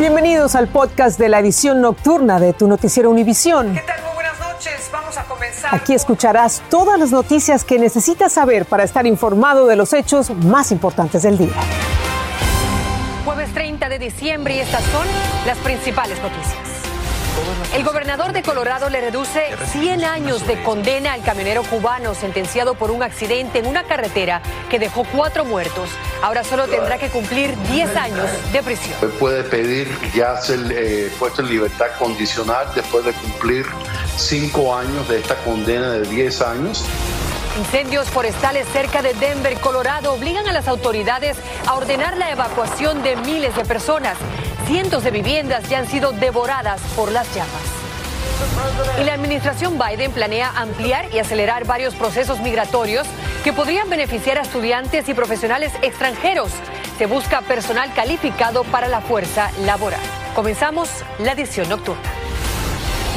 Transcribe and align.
Bienvenidos 0.00 0.54
al 0.54 0.66
podcast 0.68 1.18
de 1.18 1.28
la 1.28 1.40
edición 1.40 1.82
nocturna 1.82 2.40
de 2.40 2.54
tu 2.54 2.66
noticiero 2.66 3.10
Univisión. 3.10 3.74
¿Qué 3.74 3.82
tal? 3.82 4.02
Muy 4.02 4.14
buenas 4.14 4.40
noches. 4.40 4.88
Vamos 4.90 5.18
a 5.18 5.24
comenzar. 5.24 5.74
Aquí 5.74 5.92
escucharás 5.92 6.62
todas 6.70 6.98
las 6.98 7.10
noticias 7.10 7.64
que 7.64 7.78
necesitas 7.78 8.32
saber 8.32 8.64
para 8.64 8.82
estar 8.82 9.06
informado 9.06 9.66
de 9.66 9.76
los 9.76 9.92
hechos 9.92 10.30
más 10.30 10.72
importantes 10.72 11.22
del 11.22 11.36
día. 11.36 11.52
Jueves 13.26 13.52
30 13.52 13.90
de 13.90 13.98
diciembre 13.98 14.56
y 14.56 14.60
estas 14.60 14.82
son 14.84 15.06
las 15.44 15.58
principales 15.58 16.18
noticias. 16.22 16.69
El 17.74 17.84
gobernador 17.84 18.32
de 18.32 18.42
Colorado 18.42 18.90
le 18.90 19.00
reduce 19.00 19.42
100 19.72 20.04
años 20.04 20.46
de 20.46 20.62
condena 20.62 21.12
al 21.12 21.22
camionero 21.22 21.62
cubano 21.62 22.14
sentenciado 22.14 22.74
por 22.74 22.90
un 22.90 23.02
accidente 23.02 23.58
en 23.58 23.66
una 23.66 23.84
carretera 23.84 24.42
que 24.68 24.78
dejó 24.78 25.04
cuatro 25.04 25.44
muertos. 25.44 25.88
Ahora 26.22 26.44
solo 26.44 26.66
tendrá 26.66 26.98
que 26.98 27.08
cumplir 27.08 27.56
10 27.70 27.96
años 27.96 28.28
de 28.52 28.62
prisión. 28.62 28.98
Puede 29.18 29.44
pedir 29.44 29.88
ya 30.14 30.36
ser 30.36 30.58
eh, 30.70 31.12
puesto 31.18 31.42
en 31.42 31.48
libertad 31.48 31.86
condicional 31.98 32.66
después 32.74 33.04
de 33.04 33.12
cumplir 33.12 33.66
cinco 34.16 34.74
años 34.74 35.08
de 35.08 35.18
esta 35.18 35.36
condena 35.36 35.90
de 35.92 36.02
10 36.02 36.42
años. 36.42 36.84
Incendios 37.58 38.08
forestales 38.08 38.66
cerca 38.72 39.02
de 39.02 39.12
Denver, 39.14 39.58
Colorado, 39.60 40.14
obligan 40.14 40.46
a 40.46 40.52
las 40.52 40.68
autoridades 40.68 41.36
a 41.66 41.74
ordenar 41.74 42.16
la 42.16 42.30
evacuación 42.30 43.02
de 43.02 43.16
miles 43.16 43.54
de 43.56 43.64
personas. 43.64 44.16
Cientos 44.66 45.04
de 45.04 45.10
viviendas 45.10 45.68
ya 45.68 45.78
han 45.78 45.88
sido 45.88 46.12
devoradas 46.12 46.80
por 46.96 47.10
las 47.10 47.32
llamas. 47.34 47.80
Y 49.00 49.04
la 49.04 49.14
administración 49.14 49.78
Biden 49.78 50.12
planea 50.12 50.52
ampliar 50.56 51.12
y 51.12 51.18
acelerar 51.18 51.64
varios 51.66 51.94
procesos 51.94 52.40
migratorios 52.40 53.06
que 53.44 53.52
podrían 53.52 53.88
beneficiar 53.88 54.38
a 54.38 54.42
estudiantes 54.42 55.08
y 55.08 55.14
profesionales 55.14 55.72
extranjeros. 55.82 56.50
Se 56.98 57.06
busca 57.06 57.40
personal 57.42 57.92
calificado 57.94 58.64
para 58.64 58.88
la 58.88 59.00
fuerza 59.00 59.50
laboral. 59.64 60.00
Comenzamos 60.34 60.88
la 61.18 61.32
edición 61.32 61.68
nocturna. 61.68 62.02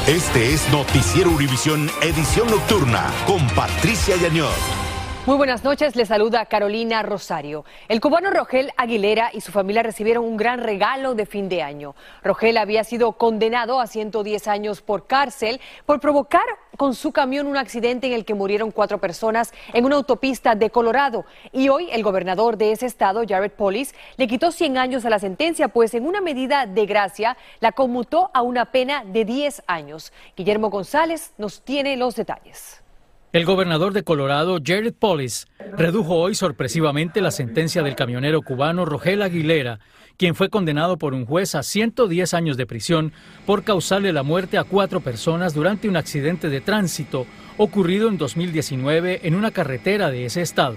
Este 0.06 0.52
es 0.52 0.68
Noticiero 0.70 1.30
Univisión 1.30 1.90
Edición 2.02 2.50
Nocturna 2.50 3.10
con 3.26 3.46
Patricia 3.48 4.16
Yañor. 4.16 4.83
Muy 5.26 5.38
buenas 5.38 5.64
noches, 5.64 5.96
le 5.96 6.04
saluda 6.04 6.44
Carolina 6.44 7.02
Rosario. 7.02 7.64
El 7.88 8.02
cubano 8.02 8.28
Rogel 8.28 8.72
Aguilera 8.76 9.30
y 9.32 9.40
su 9.40 9.52
familia 9.52 9.82
recibieron 9.82 10.22
un 10.22 10.36
gran 10.36 10.60
regalo 10.62 11.14
de 11.14 11.24
fin 11.24 11.48
de 11.48 11.62
año. 11.62 11.94
Rogel 12.22 12.58
había 12.58 12.84
sido 12.84 13.12
condenado 13.12 13.80
a 13.80 13.86
110 13.86 14.48
años 14.48 14.82
por 14.82 15.06
cárcel 15.06 15.62
por 15.86 15.98
provocar 15.98 16.44
con 16.76 16.94
su 16.94 17.10
camión 17.10 17.46
un 17.46 17.56
accidente 17.56 18.06
en 18.06 18.12
el 18.12 18.26
que 18.26 18.34
murieron 18.34 18.70
cuatro 18.70 18.98
personas 19.00 19.54
en 19.72 19.86
una 19.86 19.96
autopista 19.96 20.56
de 20.56 20.68
Colorado. 20.68 21.24
Y 21.52 21.70
hoy 21.70 21.88
el 21.90 22.02
gobernador 22.02 22.58
de 22.58 22.72
ese 22.72 22.84
estado, 22.84 23.24
Jared 23.26 23.52
Polis, 23.52 23.94
le 24.18 24.26
quitó 24.26 24.52
100 24.52 24.76
años 24.76 25.06
a 25.06 25.10
la 25.10 25.18
sentencia, 25.18 25.68
pues 25.68 25.94
en 25.94 26.06
una 26.06 26.20
medida 26.20 26.66
de 26.66 26.84
gracia 26.84 27.38
la 27.60 27.72
conmutó 27.72 28.30
a 28.34 28.42
una 28.42 28.66
pena 28.66 29.04
de 29.06 29.24
10 29.24 29.62
años. 29.68 30.12
Guillermo 30.36 30.68
González 30.68 31.32
nos 31.38 31.62
tiene 31.62 31.96
los 31.96 32.14
detalles. 32.14 32.83
El 33.34 33.44
gobernador 33.46 33.92
de 33.92 34.04
Colorado, 34.04 34.60
Jared 34.64 34.94
Polis, 34.94 35.48
redujo 35.76 36.14
hoy 36.14 36.36
sorpresivamente 36.36 37.20
la 37.20 37.32
sentencia 37.32 37.82
del 37.82 37.96
camionero 37.96 38.42
cubano 38.42 38.84
Rogel 38.84 39.22
Aguilera, 39.22 39.80
quien 40.16 40.36
fue 40.36 40.50
condenado 40.50 40.98
por 40.98 41.14
un 41.14 41.26
juez 41.26 41.56
a 41.56 41.64
110 41.64 42.32
años 42.32 42.56
de 42.56 42.66
prisión 42.66 43.12
por 43.44 43.64
causarle 43.64 44.12
la 44.12 44.22
muerte 44.22 44.56
a 44.56 44.62
cuatro 44.62 45.00
personas 45.00 45.52
durante 45.52 45.88
un 45.88 45.96
accidente 45.96 46.48
de 46.48 46.60
tránsito 46.60 47.26
ocurrido 47.56 48.08
en 48.08 48.18
2019 48.18 49.26
en 49.26 49.34
una 49.34 49.50
carretera 49.50 50.12
de 50.12 50.26
ese 50.26 50.40
estado. 50.40 50.76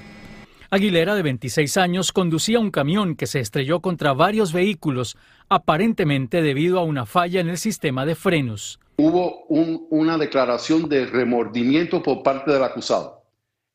Aguilera, 0.71 1.13
de 1.13 1.21
26 1.21 1.77
años, 1.77 2.11
conducía 2.11 2.59
un 2.59 2.71
camión 2.71 3.15
que 3.15 3.27
se 3.27 3.39
estrelló 3.39 3.81
contra 3.81 4.13
varios 4.13 4.51
vehículos, 4.51 5.15
aparentemente 5.47 6.41
debido 6.41 6.79
a 6.79 6.83
una 6.83 7.05
falla 7.05 7.39
en 7.39 7.49
el 7.49 7.59
sistema 7.59 8.07
de 8.07 8.15
frenos 8.15 8.79
hubo 8.97 9.45
una 9.45 10.17
declaración 10.17 10.89
de 10.89 11.05
remordimiento 11.05 12.01
por 12.01 12.23
parte 12.23 12.51
del 12.51 12.63
acusado. 12.63 13.21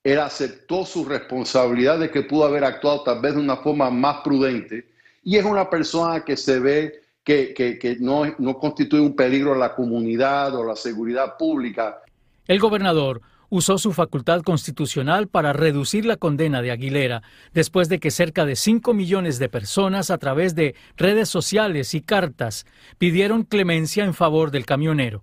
Él 0.02 0.18
aceptó 0.18 0.84
su 0.84 1.04
responsabilidad 1.04 2.00
de 2.00 2.10
que 2.10 2.22
pudo 2.22 2.44
haber 2.44 2.64
actuado 2.64 3.04
tal 3.04 3.20
vez 3.20 3.34
de 3.34 3.40
una 3.40 3.56
forma 3.56 3.88
más 3.88 4.18
prudente 4.22 4.88
y 5.22 5.36
es 5.36 5.44
una 5.44 5.70
persona 5.70 6.24
que 6.24 6.36
se 6.36 6.58
ve 6.58 7.00
que, 7.22 7.54
que 7.54 7.96
no, 8.00 8.24
no 8.38 8.58
constituye 8.58 9.00
un 9.00 9.14
peligro 9.14 9.54
a 9.54 9.58
la 9.58 9.76
comunidad 9.76 10.56
o 10.56 10.64
la 10.64 10.74
seguridad 10.74 11.36
pública. 11.36 12.02
El 12.48 12.58
gobernador 12.58 13.20
usó 13.52 13.76
su 13.76 13.92
facultad 13.92 14.40
constitucional 14.40 15.28
para 15.28 15.52
reducir 15.52 16.06
la 16.06 16.16
condena 16.16 16.62
de 16.62 16.70
Aguilera, 16.70 17.22
después 17.52 17.90
de 17.90 18.00
que 18.00 18.10
cerca 18.10 18.46
de 18.46 18.56
5 18.56 18.94
millones 18.94 19.38
de 19.38 19.50
personas 19.50 20.10
a 20.10 20.16
través 20.16 20.54
de 20.54 20.74
redes 20.96 21.28
sociales 21.28 21.92
y 21.92 22.00
cartas 22.00 22.64
pidieron 22.96 23.42
clemencia 23.42 24.06
en 24.06 24.14
favor 24.14 24.52
del 24.52 24.64
camionero. 24.64 25.22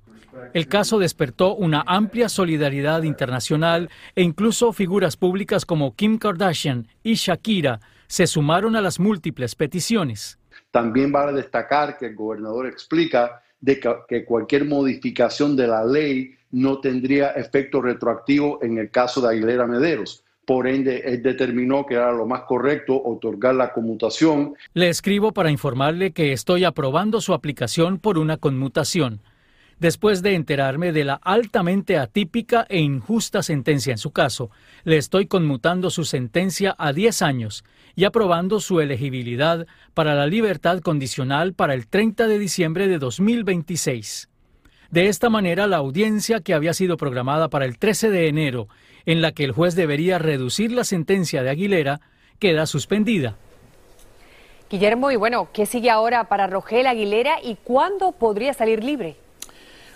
El 0.53 0.67
caso 0.67 0.99
despertó 0.99 1.55
una 1.55 1.83
amplia 1.87 2.29
solidaridad 2.29 3.01
internacional 3.01 3.89
e 4.13 4.21
incluso 4.21 4.73
figuras 4.73 5.17
públicas 5.17 5.65
como 5.65 5.95
Kim 5.95 6.19
Kardashian 6.19 6.87
y 7.01 7.15
Shakira 7.15 7.79
se 8.05 8.27
sumaron 8.27 8.75
a 8.75 8.81
las 8.81 8.99
múltiples 8.99 9.55
peticiones. 9.55 10.37
También 10.69 11.11
vale 11.11 11.33
destacar 11.33 11.97
que 11.97 12.05
el 12.05 12.15
gobernador 12.15 12.67
explica 12.67 13.41
que 14.07 14.23
cualquier 14.23 14.65
modificación 14.65 15.55
de 15.55 15.65
la 15.65 15.83
ley 15.83 16.35
no 16.51 16.79
tendría 16.79 17.31
efecto 17.31 17.81
retroactivo 17.81 18.59
en 18.61 18.77
el 18.77 18.89
caso 18.89 19.21
de 19.21 19.29
Aguilera 19.29 19.67
Mederos. 19.67 20.23
Por 20.45 20.67
ende, 20.67 21.03
él 21.05 21.21
determinó 21.21 21.85
que 21.85 21.93
era 21.93 22.11
lo 22.11 22.25
más 22.25 22.41
correcto 22.41 22.99
otorgar 23.03 23.53
la 23.53 23.71
conmutación. 23.71 24.55
Le 24.73 24.89
escribo 24.89 25.31
para 25.31 25.51
informarle 25.51 26.11
que 26.11 26.33
estoy 26.33 26.63
aprobando 26.63 27.21
su 27.21 27.35
aplicación 27.35 27.99
por 27.99 28.17
una 28.17 28.37
conmutación. 28.37 29.21
Después 29.79 30.21
de 30.21 30.33
enterarme 30.33 30.91
de 30.91 31.05
la 31.05 31.13
altamente 31.13 31.97
atípica 31.97 32.65
e 32.67 32.79
injusta 32.79 33.43
sentencia 33.43 33.91
en 33.91 33.97
su 33.97 34.11
caso, 34.11 34.49
le 34.83 34.97
estoy 34.97 35.27
conmutando 35.27 35.89
su 35.89 36.03
sentencia 36.03 36.75
a 36.77 36.91
10 36.93 37.21
años 37.21 37.63
y 37.95 38.03
aprobando 38.03 38.59
su 38.59 38.81
elegibilidad 38.81 39.67
para 39.93 40.15
la 40.15 40.25
libertad 40.25 40.79
condicional 40.79 41.53
para 41.53 41.75
el 41.75 41.87
30 41.87 42.27
de 42.27 42.39
diciembre 42.39 42.87
de 42.87 42.97
2026. 42.97 44.28
De 44.91 45.07
esta 45.07 45.29
manera, 45.29 45.67
la 45.67 45.77
audiencia 45.77 46.39
que 46.39 46.55
había 46.55 46.73
sido 46.73 46.97
programada 46.97 47.49
para 47.49 47.65
el 47.65 47.77
13 47.77 48.09
de 48.09 48.27
enero, 48.27 48.67
en 49.05 49.21
la 49.21 49.33
que 49.33 49.43
el 49.43 49.51
juez 49.51 49.75
debería 49.75 50.17
reducir 50.17 50.71
la 50.71 50.83
sentencia 50.83 51.43
de 51.43 51.51
Aguilera, 51.51 52.01
queda 52.39 52.65
suspendida. 52.65 53.35
Guillermo, 54.67 55.11
y 55.11 55.15
bueno, 55.15 55.49
¿qué 55.53 55.67
sigue 55.67 55.91
ahora 55.91 56.23
para 56.23 56.47
Rogel 56.47 56.87
Aguilera 56.87 57.35
y 57.43 57.55
cuándo 57.55 58.13
podría 58.13 58.53
salir 58.53 58.83
libre? 58.83 59.15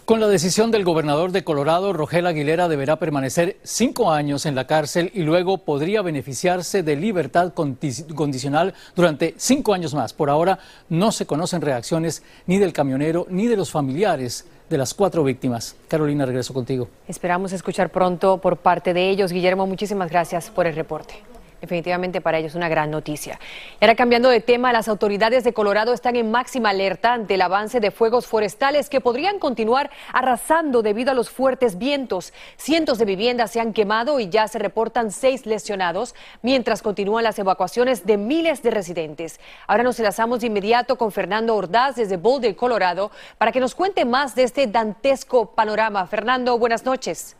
Con 0.05 0.19
la 0.19 0.27
decisión 0.27 0.69
del 0.69 0.83
gobernador 0.83 1.31
de 1.31 1.43
Colorado, 1.43 1.93
Rogel 1.93 2.27
Aguilera 2.27 2.67
deberá 2.67 2.97
permanecer 2.97 3.57
cinco 3.63 4.11
años 4.11 4.45
en 4.45 4.53
la 4.53 4.67
cárcel 4.67 5.09
y 5.15 5.21
luego 5.21 5.59
podría 5.59 6.01
beneficiarse 6.03 6.83
de 6.83 6.97
libertad 6.97 7.53
condicional 7.53 8.73
durante 8.95 9.33
cinco 9.37 9.73
años 9.73 9.93
más. 9.93 10.13
Por 10.13 10.29
ahora 10.29 10.59
no 10.89 11.11
se 11.11 11.25
conocen 11.25 11.61
reacciones 11.61 12.21
ni 12.45 12.59
del 12.59 12.73
camionero 12.73 13.25
ni 13.29 13.47
de 13.47 13.55
los 13.55 13.71
familiares 13.71 14.45
de 14.69 14.77
las 14.77 14.93
cuatro 14.93 15.23
víctimas. 15.23 15.75
Carolina, 15.87 16.25
regreso 16.25 16.53
contigo. 16.53 16.87
Esperamos 17.07 17.53
escuchar 17.53 17.89
pronto 17.89 18.39
por 18.39 18.57
parte 18.57 18.93
de 18.93 19.09
ellos. 19.09 19.31
Guillermo, 19.31 19.67
muchísimas 19.67 20.09
gracias 20.09 20.49
por 20.49 20.67
el 20.67 20.75
reporte 20.75 21.32
definitivamente 21.63 22.19
para 22.19 22.39
ellos 22.39 22.55
una 22.55 22.67
gran 22.67 22.91
noticia. 22.91 23.39
Y 23.79 23.85
ahora 23.85 23.95
cambiando 23.95 24.27
de 24.27 24.41
tema, 24.41 24.73
las 24.73 24.89
autoridades 24.89 25.45
de 25.45 25.53
Colorado 25.53 25.93
están 25.93 26.17
en 26.17 26.29
máxima 26.29 26.71
alerta 26.71 27.13
ante 27.13 27.35
el 27.35 27.41
avance 27.41 27.79
de 27.79 27.89
fuegos 27.89 28.27
forestales 28.27 28.89
que 28.89 28.99
podrían 28.99 29.39
continuar 29.39 29.89
arrasando 30.11 30.81
debido 30.81 31.11
a 31.11 31.13
los 31.13 31.29
fuertes 31.29 31.77
vientos. 31.77 32.33
Cientos 32.57 32.97
de 32.97 33.05
viviendas 33.05 33.51
se 33.51 33.61
han 33.61 33.71
quemado 33.71 34.19
y 34.19 34.27
ya 34.27 34.49
se 34.49 34.59
reportan 34.59 35.09
seis 35.11 35.45
lesionados, 35.45 36.15
mientras 36.41 36.81
continúan 36.81 37.23
las 37.23 37.39
evacuaciones 37.39 38.05
de 38.05 38.17
miles 38.17 38.61
de 38.61 38.71
residentes. 38.71 39.39
Ahora 39.65 39.83
nos 39.83 39.97
enlazamos 39.99 40.41
de 40.41 40.47
inmediato 40.47 40.97
con 40.97 41.13
Fernando 41.13 41.55
Ordaz 41.55 41.95
desde 41.95 42.17
Boulder, 42.17 42.57
Colorado, 42.57 43.09
para 43.37 43.53
que 43.53 43.61
nos 43.61 43.73
cuente 43.73 44.03
más 44.03 44.35
de 44.35 44.43
este 44.43 44.67
dantesco 44.67 45.51
panorama. 45.51 46.05
Fernando, 46.07 46.57
buenas 46.57 46.83
noches. 46.83 47.37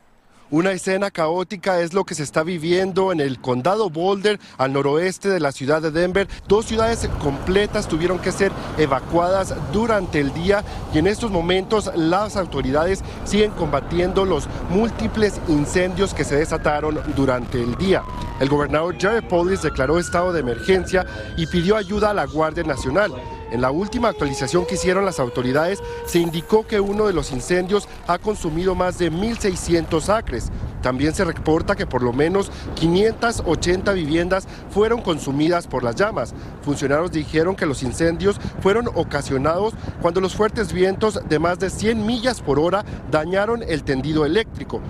Una 0.54 0.72
escena 0.72 1.10
caótica 1.10 1.80
es 1.80 1.96
lo 1.96 2.04
que 2.04 2.14
se 2.14 2.22
está 2.22 2.44
viviendo 2.44 3.12
en 3.12 3.20
el 3.20 3.40
condado 3.42 3.90
Boulder, 3.90 4.40
al 4.60 4.72
noroeste 4.72 5.28
de 5.28 5.40
la 5.40 5.52
ciudad 5.52 5.82
de 5.82 5.90
Denver. 5.90 6.28
Dos 6.48 6.66
ciudades 6.66 7.10
completas 7.24 7.88
tuvieron 7.88 8.20
que 8.20 8.32
ser 8.32 8.52
evacuadas 8.78 9.56
durante 9.72 10.20
el 10.20 10.32
día 10.32 10.64
y 10.94 11.00
en 11.00 11.08
estos 11.08 11.32
momentos 11.32 11.90
las 11.96 12.38
autoridades 12.38 13.04
siguen 13.24 13.50
combatiendo 13.50 14.26
los 14.26 14.48
múltiples 14.70 15.42
incendios 15.48 16.14
que 16.14 16.24
se 16.24 16.36
desataron 16.36 17.00
durante 17.16 17.60
el 17.60 17.76
día. 17.78 18.04
El 18.40 18.48
gobernador 18.48 18.96
Jared 19.00 19.28
Polis 19.28 19.64
declaró 19.64 19.98
estado 19.98 20.34
de 20.34 20.42
emergencia 20.42 21.04
y 21.36 21.48
pidió 21.48 21.78
ayuda 21.78 22.12
a 22.12 22.14
la 22.14 22.28
Guardia 22.28 22.62
Nacional. 22.62 23.12
En 23.54 23.62
la 23.62 23.70
última 23.70 24.10
actualización 24.10 24.66
que 24.66 24.74
hicieron 24.74 25.06
las 25.06 25.20
autoridades 25.20 25.80
se 26.08 26.18
indicó 26.18 26.66
que 26.66 26.80
uno 26.80 27.06
de 27.06 27.14
los 27.14 27.32
incendios 27.32 27.88
ha 28.08 28.18
consumido 28.18 28.74
más 28.74 28.98
de 28.98 29.12
1.600 29.12 30.10
acres. 30.10 30.50
También 30.82 31.14
se 31.14 31.24
reporta 31.24 31.76
que 31.76 31.86
por 31.86 32.02
lo 32.02 32.14
menos 32.14 32.50
580 32.74 33.94
viviendas 33.94 34.48
fueron 34.72 35.04
consumidas 35.04 35.68
por 35.68 35.84
las 35.84 35.96
llamas. 35.96 36.34
Funcionarios 36.64 37.12
dijeron 37.12 37.56
que 37.56 37.68
los 37.68 37.84
incendios 37.84 38.38
fueron 38.60 38.88
ocasionados 38.96 39.76
cuando 40.02 40.20
los 40.20 40.34
fuertes 40.34 40.74
vientos 40.74 41.20
de 41.30 41.38
más 41.38 41.60
de 41.60 41.70
100 41.70 42.08
millas 42.08 42.42
por 42.42 42.58
hora 42.58 42.84
dañaron 43.12 43.62
el 43.62 43.84
tendido 43.84 44.26
eléctrico. 44.26 44.82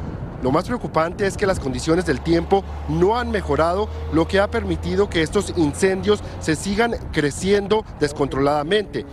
Lo 0.44 0.51
más 0.51 0.66
preocupante 0.66 1.25
es 1.25 1.38
que 1.38 1.48
las 1.48 1.57
condiciones 1.57 2.06
del 2.06 2.19
tiempo 2.19 2.66
no 2.90 3.18
han 3.18 3.31
mejorado, 3.31 3.88
lo 4.12 4.28
que 4.28 4.42
ha 4.42 4.51
permitido 4.51 5.10
que 5.10 5.22
estos 5.22 5.54
incendios 5.56 6.19
se 6.42 6.57
sigan 6.57 6.95
creciendo 7.13 7.86
descontroladamente. 8.01 9.06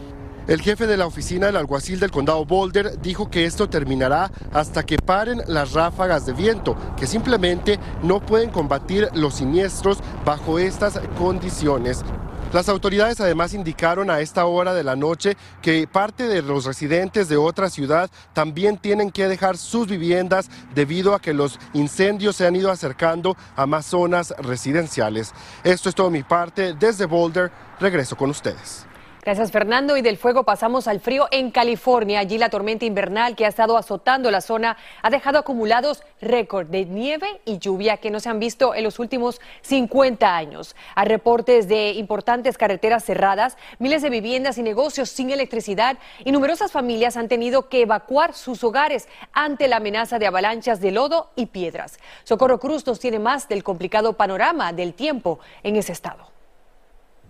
El 0.48 0.60
jefe 0.60 0.88
de 0.88 0.96
la 0.96 1.06
oficina 1.06 1.46
del 1.46 1.54
alguacil 1.54 2.00
del 2.00 2.10
condado 2.10 2.44
Boulder 2.44 3.00
dijo 3.00 3.30
que 3.30 3.44
esto 3.44 3.68
terminará 3.68 4.32
hasta 4.52 4.84
que 4.84 4.98
paren 4.98 5.42
las 5.46 5.72
ráfagas 5.72 6.26
de 6.26 6.32
viento, 6.32 6.76
que 6.96 7.06
simplemente 7.06 7.78
no 8.02 8.18
pueden 8.18 8.50
combatir 8.50 9.08
los 9.14 9.34
siniestros 9.34 9.98
bajo 10.24 10.58
estas 10.58 11.00
condiciones. 11.16 12.02
Las 12.52 12.68
autoridades 12.68 13.20
además 13.20 13.54
indicaron 13.54 14.10
a 14.10 14.18
esta 14.18 14.44
hora 14.44 14.74
de 14.74 14.82
la 14.82 14.96
noche 14.96 15.36
que 15.62 15.86
parte 15.86 16.26
de 16.26 16.42
los 16.42 16.64
residentes 16.64 17.28
de 17.28 17.36
otra 17.36 17.70
ciudad 17.70 18.10
también 18.32 18.76
tienen 18.76 19.12
que 19.12 19.28
dejar 19.28 19.56
sus 19.56 19.86
viviendas 19.86 20.50
debido 20.74 21.14
a 21.14 21.20
que 21.20 21.32
los 21.32 21.60
incendios 21.74 22.34
se 22.34 22.48
han 22.48 22.56
ido 22.56 22.72
acercando 22.72 23.36
a 23.54 23.66
más 23.66 23.86
zonas 23.86 24.34
residenciales. 24.38 25.32
Esto 25.62 25.88
es 25.88 25.94
todo 25.94 26.10
mi 26.10 26.24
parte. 26.24 26.74
Desde 26.74 27.06
Boulder, 27.06 27.52
regreso 27.78 28.16
con 28.16 28.30
ustedes. 28.30 28.89
Gracias 29.22 29.52
Fernando. 29.52 29.98
Y 29.98 30.02
del 30.02 30.16
fuego 30.16 30.44
pasamos 30.44 30.88
al 30.88 30.98
frío 30.98 31.28
en 31.30 31.50
California. 31.50 32.20
Allí 32.20 32.38
la 32.38 32.48
tormenta 32.48 32.86
invernal 32.86 33.36
que 33.36 33.44
ha 33.44 33.48
estado 33.48 33.76
azotando 33.76 34.30
la 34.30 34.40
zona 34.40 34.78
ha 35.02 35.10
dejado 35.10 35.38
acumulados 35.38 36.02
récord 36.22 36.68
de 36.68 36.86
nieve 36.86 37.26
y 37.44 37.58
lluvia 37.58 37.98
que 37.98 38.10
no 38.10 38.18
se 38.18 38.30
han 38.30 38.38
visto 38.38 38.74
en 38.74 38.82
los 38.82 38.98
últimos 38.98 39.38
50 39.60 40.34
años. 40.34 40.74
Hay 40.94 41.06
reportes 41.06 41.68
de 41.68 41.90
importantes 41.92 42.56
carreteras 42.56 43.04
cerradas, 43.04 43.58
miles 43.78 44.00
de 44.00 44.08
viviendas 44.08 44.56
y 44.56 44.62
negocios 44.62 45.10
sin 45.10 45.30
electricidad 45.30 45.98
y 46.24 46.32
numerosas 46.32 46.72
familias 46.72 47.18
han 47.18 47.28
tenido 47.28 47.68
que 47.68 47.82
evacuar 47.82 48.32
sus 48.32 48.64
hogares 48.64 49.06
ante 49.34 49.68
la 49.68 49.76
amenaza 49.76 50.18
de 50.18 50.28
avalanchas 50.28 50.80
de 50.80 50.92
lodo 50.92 51.30
y 51.36 51.46
piedras. 51.46 51.98
Socorro 52.24 52.58
Cruz 52.58 52.86
nos 52.86 53.00
tiene 53.00 53.18
más 53.18 53.48
del 53.48 53.64
complicado 53.64 54.14
panorama 54.14 54.72
del 54.72 54.94
tiempo 54.94 55.40
en 55.62 55.76
ese 55.76 55.92
estado. 55.92 56.39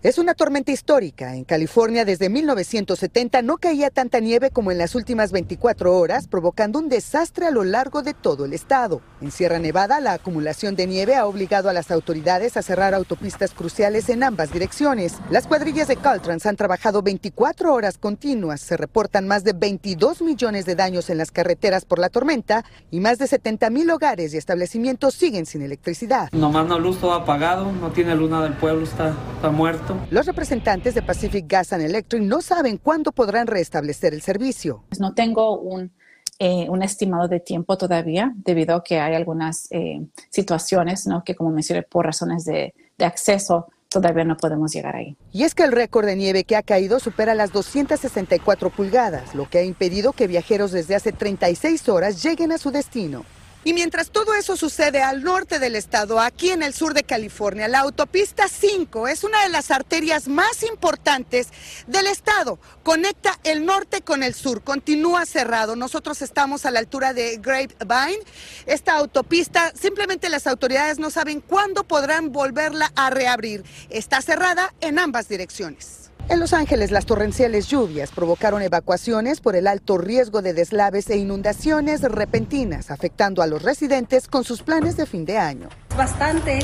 Es 0.03 0.17
una 0.17 0.33
tormenta 0.33 0.73
histórica. 0.73 1.37
En 1.37 1.45
California 1.45 2.07
desde 2.07 2.31
1970 2.31 3.43
no 3.43 3.59
caía 3.59 3.91
tanta 3.91 4.19
nieve 4.19 4.51
como 4.51 4.73
en 4.73 4.79
las 4.79 4.95
últimas 4.95 5.31
24 5.31 5.95
horas, 5.95 6.27
provocando 6.27 6.79
un 6.79 6.89
desastre 6.89 7.47
a 7.47 7.51
lo 7.51 7.65
largo 7.65 8.03
de 8.03 8.15
todo 8.15 8.47
el 8.47 8.55
estado. 8.55 9.03
En 9.21 9.31
Sierra 9.31 9.59
Nevada, 9.59 10.01
la 10.01 10.15
acumulación 10.15 10.75
de 10.75 10.87
nieve 10.87 11.17
ha 11.17 11.27
obligado 11.27 11.69
a 11.69 11.75
las 11.75 11.91
autoridades 11.91 12.57
a 12.57 12.63
cerrar 12.63 12.95
autopistas 12.95 13.53
cruciales 13.53 14.09
en 14.09 14.23
ambas 14.23 14.51
direcciones. 14.51 15.19
Las 15.29 15.47
cuadrillas 15.47 15.89
de 15.89 15.97
Caltrans 15.97 16.47
han 16.47 16.57
trabajado 16.57 17.03
24 17.03 17.75
horas 17.75 17.99
continuas. 17.99 18.63
Se 18.63 18.79
reportan 18.79 19.29
más 19.29 19.45
de 19.45 19.53
22 19.53 20.23
millones 20.23 20.65
de 20.65 20.77
daños 20.77 21.11
en 21.11 21.19
las 21.19 21.31
carreteras 21.31 21.85
por 21.85 21.99
la 21.99 22.09
tormenta 22.09 22.65
y 22.91 23.01
más 23.01 23.19
de 23.19 23.27
70 23.27 23.69
mil 23.69 23.91
hogares 23.91 24.33
y 24.33 24.39
establecimientos 24.39 25.13
siguen 25.13 25.45
sin 25.45 25.61
electricidad. 25.61 26.31
Nomás 26.33 26.67
no 26.67 26.79
luz 26.79 26.99
todo 26.99 27.13
apagado, 27.13 27.71
no 27.71 27.91
tiene 27.91 28.15
luna 28.15 28.43
del 28.43 28.55
pueblo, 28.55 28.85
está, 28.85 29.15
está 29.37 29.51
muerto. 29.51 29.90
Los 30.11 30.27
representantes 30.27 30.95
de 30.95 31.03
Pacific 31.03 31.45
Gas 31.47 31.73
and 31.73 31.83
Electric 31.83 32.23
no 32.23 32.41
saben 32.41 32.79
cuándo 32.79 33.13
podrán 33.13 33.47
restablecer 33.47 34.15
el 34.15 34.23
servicio. 34.23 34.85
No 34.99 35.15
tengo 35.15 35.59
un, 35.59 35.93
eh, 36.39 36.67
un 36.69 36.83
estimado 36.83 37.29
de 37.29 37.41
tiempo 37.41 37.77
todavía, 37.77 38.33
debido 38.37 38.77
a 38.77 38.83
que 38.83 38.99
hay 38.99 39.15
algunas 39.15 39.69
eh, 39.71 40.01
situaciones 40.31 41.07
¿no? 41.07 41.23
que, 41.25 41.35
como 41.35 41.51
mencioné, 41.51 41.83
por 41.83 42.07
razones 42.07 42.45
de, 42.45 42.75
de 42.99 43.05
acceso, 43.05 43.67
todavía 43.89 44.25
no 44.25 44.37
podemos 44.37 44.73
llegar 44.73 44.97
ahí. 44.97 45.17
Y 45.33 45.43
es 45.43 45.55
que 45.55 45.65
el 45.65 45.73
récord 45.73 46.07
de 46.07 46.17
nieve 46.17 46.45
que 46.45 46.57
ha 46.57 46.63
caído 46.63 47.01
supera 47.01 47.35
las 47.35 47.53
264 47.53 48.71
pulgadas, 48.71 49.35
lo 49.35 49.51
que 49.51 49.59
ha 49.59 49.65
impedido 49.65 50.13
que 50.13 50.29
viajeros 50.29 50.73
desde 50.73 50.95
hace 50.95 51.13
36 51.13 51.89
horas 51.89 52.23
lleguen 52.23 52.53
a 52.53 52.59
su 52.59 52.71
destino. 52.71 53.25
Y 53.63 53.75
mientras 53.75 54.11
todo 54.11 54.35
eso 54.35 54.57
sucede 54.57 55.03
al 55.03 55.23
norte 55.23 55.59
del 55.59 55.77
estado, 55.77 56.19
aquí 56.19 56.51
en 56.51 56.63
el 56.63 56.73
sur 56.73 56.95
de 56.95 57.03
California, 57.03 57.69
la 57.69 57.81
autopista 57.81 58.49
5 58.49 59.07
es 59.07 59.23
una 59.23 59.43
de 59.43 59.51
las 59.51 59.71
arterias 59.71 60.29
más 60.29 60.63
importantes 60.63 61.49
del 61.87 62.07
estado. 62.07 62.59
Conecta 62.83 63.39
el 63.45 63.67
norte 63.67 64.01
con 64.01 64.23
el 64.23 64.33
sur, 64.33 64.63
continúa 64.63 65.27
cerrado. 65.27 65.77
Nosotros 65.77 66.23
estamos 66.23 66.65
a 66.65 66.71
la 66.71 66.79
altura 66.79 67.13
de 67.13 67.37
Grapevine. 67.37 68.25
Esta 68.65 68.95
autopista, 68.95 69.73
simplemente 69.79 70.31
las 70.31 70.47
autoridades 70.47 70.99
no 70.99 71.11
saben 71.11 71.43
cuándo 71.43 71.85
podrán 71.85 72.33
volverla 72.33 72.91
a 72.97 73.11
reabrir. 73.11 73.63
Está 73.91 74.23
cerrada 74.23 74.73
en 74.81 74.99
ambas 74.99 75.29
direcciones. 75.29 76.00
En 76.31 76.39
Los 76.39 76.53
Ángeles, 76.53 76.93
las 76.93 77.07
torrenciales 77.07 77.67
lluvias 77.67 78.13
provocaron 78.13 78.63
evacuaciones 78.63 79.41
por 79.41 79.57
el 79.57 79.67
alto 79.67 79.99
riesgo 79.99 80.43
de 80.43 80.55
deslaves 80.55 81.11
e 81.11 81.17
inundaciones 81.17 82.03
repentinas, 82.03 82.93
afectando 82.93 83.43
a 83.43 83.49
los 83.49 83.63
residentes 83.63 84.29
con 84.29 84.45
sus 84.45 84.63
planes 84.63 84.97
de 84.97 85.07
fin 85.07 85.25
de 85.25 85.39
año. 85.39 85.69
Bastante. 85.97 86.61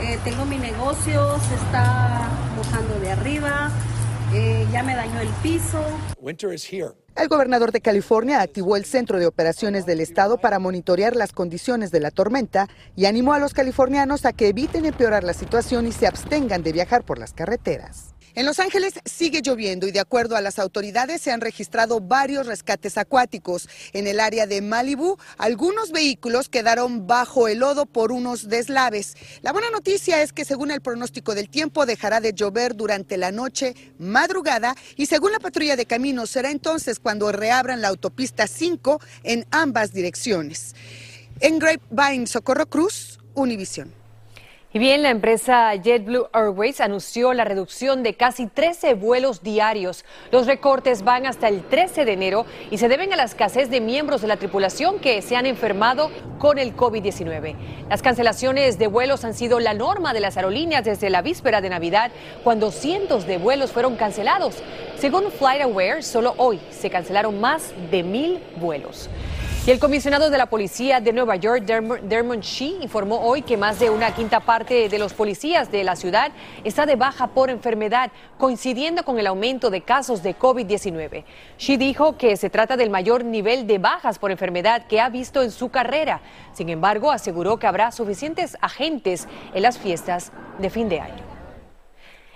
Eh, 0.00 0.18
tengo 0.24 0.46
mi 0.46 0.56
negocio, 0.56 1.38
se 1.40 1.54
está 1.56 2.26
mojando 2.56 2.98
de 3.00 3.10
arriba, 3.10 3.70
eh, 4.32 4.66
ya 4.72 4.82
me 4.82 4.96
dañó 4.96 5.20
el 5.20 5.28
piso. 5.42 5.84
El 7.14 7.28
gobernador 7.28 7.70
de 7.70 7.82
California 7.82 8.40
activó 8.40 8.76
el 8.76 8.86
centro 8.86 9.18
de 9.18 9.26
operaciones 9.26 9.84
del 9.84 10.00
estado 10.00 10.38
para 10.38 10.58
monitorear 10.58 11.16
las 11.16 11.32
condiciones 11.32 11.90
de 11.90 12.00
la 12.00 12.12
tormenta 12.12 12.66
y 12.96 13.04
animó 13.04 13.34
a 13.34 13.38
los 13.38 13.52
californianos 13.52 14.24
a 14.24 14.32
que 14.32 14.48
eviten 14.48 14.86
empeorar 14.86 15.22
la 15.22 15.34
situación 15.34 15.86
y 15.86 15.92
se 15.92 16.06
abstengan 16.06 16.62
de 16.62 16.72
viajar 16.72 17.04
por 17.04 17.18
las 17.18 17.34
carreteras. 17.34 18.11
En 18.34 18.46
Los 18.46 18.60
Ángeles 18.60 18.94
sigue 19.04 19.42
lloviendo 19.42 19.86
y 19.86 19.92
de 19.92 20.00
acuerdo 20.00 20.36
a 20.36 20.40
las 20.40 20.58
autoridades 20.58 21.20
se 21.20 21.32
han 21.32 21.42
registrado 21.42 22.00
varios 22.00 22.46
rescates 22.46 22.96
acuáticos. 22.96 23.68
En 23.92 24.06
el 24.06 24.20
área 24.20 24.46
de 24.46 24.62
Malibu, 24.62 25.18
algunos 25.36 25.92
vehículos 25.92 26.48
quedaron 26.48 27.06
bajo 27.06 27.46
el 27.46 27.58
lodo 27.58 27.84
por 27.84 28.10
unos 28.10 28.48
deslaves. 28.48 29.16
La 29.42 29.52
buena 29.52 29.68
noticia 29.68 30.22
es 30.22 30.32
que 30.32 30.46
según 30.46 30.70
el 30.70 30.80
pronóstico 30.80 31.34
del 31.34 31.50
tiempo 31.50 31.84
dejará 31.84 32.20
de 32.20 32.32
llover 32.32 32.74
durante 32.74 33.18
la 33.18 33.32
noche, 33.32 33.74
madrugada 33.98 34.74
y 34.96 35.06
según 35.06 35.32
la 35.32 35.38
patrulla 35.38 35.76
de 35.76 35.84
caminos 35.84 36.30
será 36.30 36.50
entonces 36.50 37.00
cuando 37.00 37.32
reabran 37.32 37.82
la 37.82 37.88
autopista 37.88 38.46
5 38.46 38.98
en 39.24 39.46
ambas 39.50 39.92
direcciones. 39.92 40.74
En 41.40 41.58
Grapevine, 41.58 42.26
Socorro 42.26 42.64
Cruz, 42.64 43.18
Univisión. 43.34 44.01
Y 44.74 44.78
bien, 44.78 45.02
la 45.02 45.10
empresa 45.10 45.74
JetBlue 45.74 46.30
Airways 46.32 46.80
anunció 46.80 47.34
la 47.34 47.44
reducción 47.44 48.02
de 48.02 48.14
casi 48.14 48.46
13 48.46 48.94
vuelos 48.94 49.42
diarios. 49.42 50.06
Los 50.30 50.46
recortes 50.46 51.02
van 51.02 51.26
hasta 51.26 51.48
el 51.48 51.62
13 51.62 52.06
de 52.06 52.12
enero 52.14 52.46
y 52.70 52.78
se 52.78 52.88
deben 52.88 53.12
a 53.12 53.16
la 53.16 53.24
escasez 53.24 53.68
de 53.68 53.82
miembros 53.82 54.22
de 54.22 54.28
la 54.28 54.38
tripulación 54.38 54.98
que 54.98 55.20
se 55.20 55.36
han 55.36 55.44
enfermado 55.44 56.10
con 56.38 56.58
el 56.58 56.74
COVID-19. 56.74 57.54
Las 57.90 58.00
cancelaciones 58.00 58.78
de 58.78 58.86
vuelos 58.86 59.26
han 59.26 59.34
sido 59.34 59.60
la 59.60 59.74
norma 59.74 60.14
de 60.14 60.20
las 60.20 60.38
aerolíneas 60.38 60.84
desde 60.84 61.10
la 61.10 61.20
víspera 61.20 61.60
de 61.60 61.68
Navidad, 61.68 62.10
cuando 62.42 62.70
cientos 62.70 63.26
de 63.26 63.36
vuelos 63.36 63.72
fueron 63.72 63.96
cancelados. 63.96 64.62
Según 64.96 65.30
FlightAware, 65.32 66.02
solo 66.02 66.32
hoy 66.38 66.58
se 66.70 66.88
cancelaron 66.88 67.38
más 67.42 67.74
de 67.90 68.02
mil 68.02 68.40
vuelos. 68.56 69.10
Y 69.64 69.70
el 69.70 69.78
comisionado 69.78 70.28
de 70.28 70.38
la 70.38 70.46
policía 70.46 70.98
de 70.98 71.12
Nueva 71.12 71.36
York, 71.36 71.62
Dermot 71.62 72.40
Shee, 72.40 72.78
informó 72.82 73.20
hoy 73.20 73.42
que 73.42 73.56
más 73.56 73.78
de 73.78 73.90
una 73.90 74.12
quinta 74.12 74.40
parte 74.40 74.88
de 74.88 74.98
los 74.98 75.12
policías 75.12 75.70
de 75.70 75.84
la 75.84 75.94
ciudad 75.94 76.32
está 76.64 76.84
de 76.84 76.96
baja 76.96 77.28
por 77.28 77.48
enfermedad, 77.48 78.10
coincidiendo 78.38 79.04
con 79.04 79.20
el 79.20 79.26
aumento 79.28 79.70
de 79.70 79.82
casos 79.82 80.24
de 80.24 80.36
COVID-19. 80.36 81.22
Shee 81.58 81.76
dijo 81.76 82.16
que 82.16 82.36
se 82.36 82.50
trata 82.50 82.76
del 82.76 82.90
mayor 82.90 83.24
nivel 83.24 83.68
de 83.68 83.78
bajas 83.78 84.18
por 84.18 84.32
enfermedad 84.32 84.88
que 84.88 85.00
ha 85.00 85.08
visto 85.08 85.42
en 85.42 85.52
su 85.52 85.68
carrera. 85.68 86.22
Sin 86.54 86.68
embargo, 86.68 87.12
aseguró 87.12 87.60
que 87.60 87.68
habrá 87.68 87.92
suficientes 87.92 88.56
agentes 88.60 89.28
en 89.54 89.62
las 89.62 89.78
fiestas 89.78 90.32
de 90.58 90.70
fin 90.70 90.88
de 90.88 90.98
año. 90.98 91.31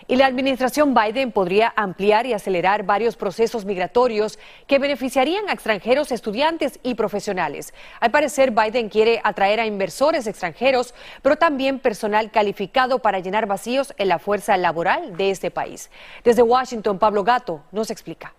Y 0.08 0.14
la 0.16 0.26
administración 0.26 0.94
Biden 0.94 1.32
podría 1.32 1.72
ampliar 1.74 2.26
y 2.26 2.32
acelerar 2.32 2.84
varios 2.84 3.16
procesos 3.16 3.64
migratorios 3.64 4.38
que 4.68 4.78
beneficiarían 4.78 5.48
a 5.48 5.52
extranjeros, 5.52 6.12
estudiantes 6.12 6.78
y 6.84 6.94
profesionales. 6.94 7.74
Al 7.98 8.12
parecer, 8.12 8.52
Biden 8.52 8.88
quiere 8.88 9.20
atraer 9.24 9.58
a 9.58 9.66
inversores 9.66 10.28
extranjeros, 10.28 10.94
pero 11.22 11.36
también 11.36 11.80
personal 11.80 12.30
calificado 12.30 13.00
para 13.00 13.18
llenar 13.18 13.46
vacíos 13.46 13.94
en 13.98 14.08
la 14.08 14.20
fuerza 14.20 14.56
laboral 14.56 15.16
de 15.16 15.30
este 15.30 15.50
país. 15.50 15.90
Desde 16.22 16.42
Washington, 16.42 17.00
Pablo 17.00 17.24
Gato 17.24 17.64
nos 17.72 17.90
explica. 17.90 18.32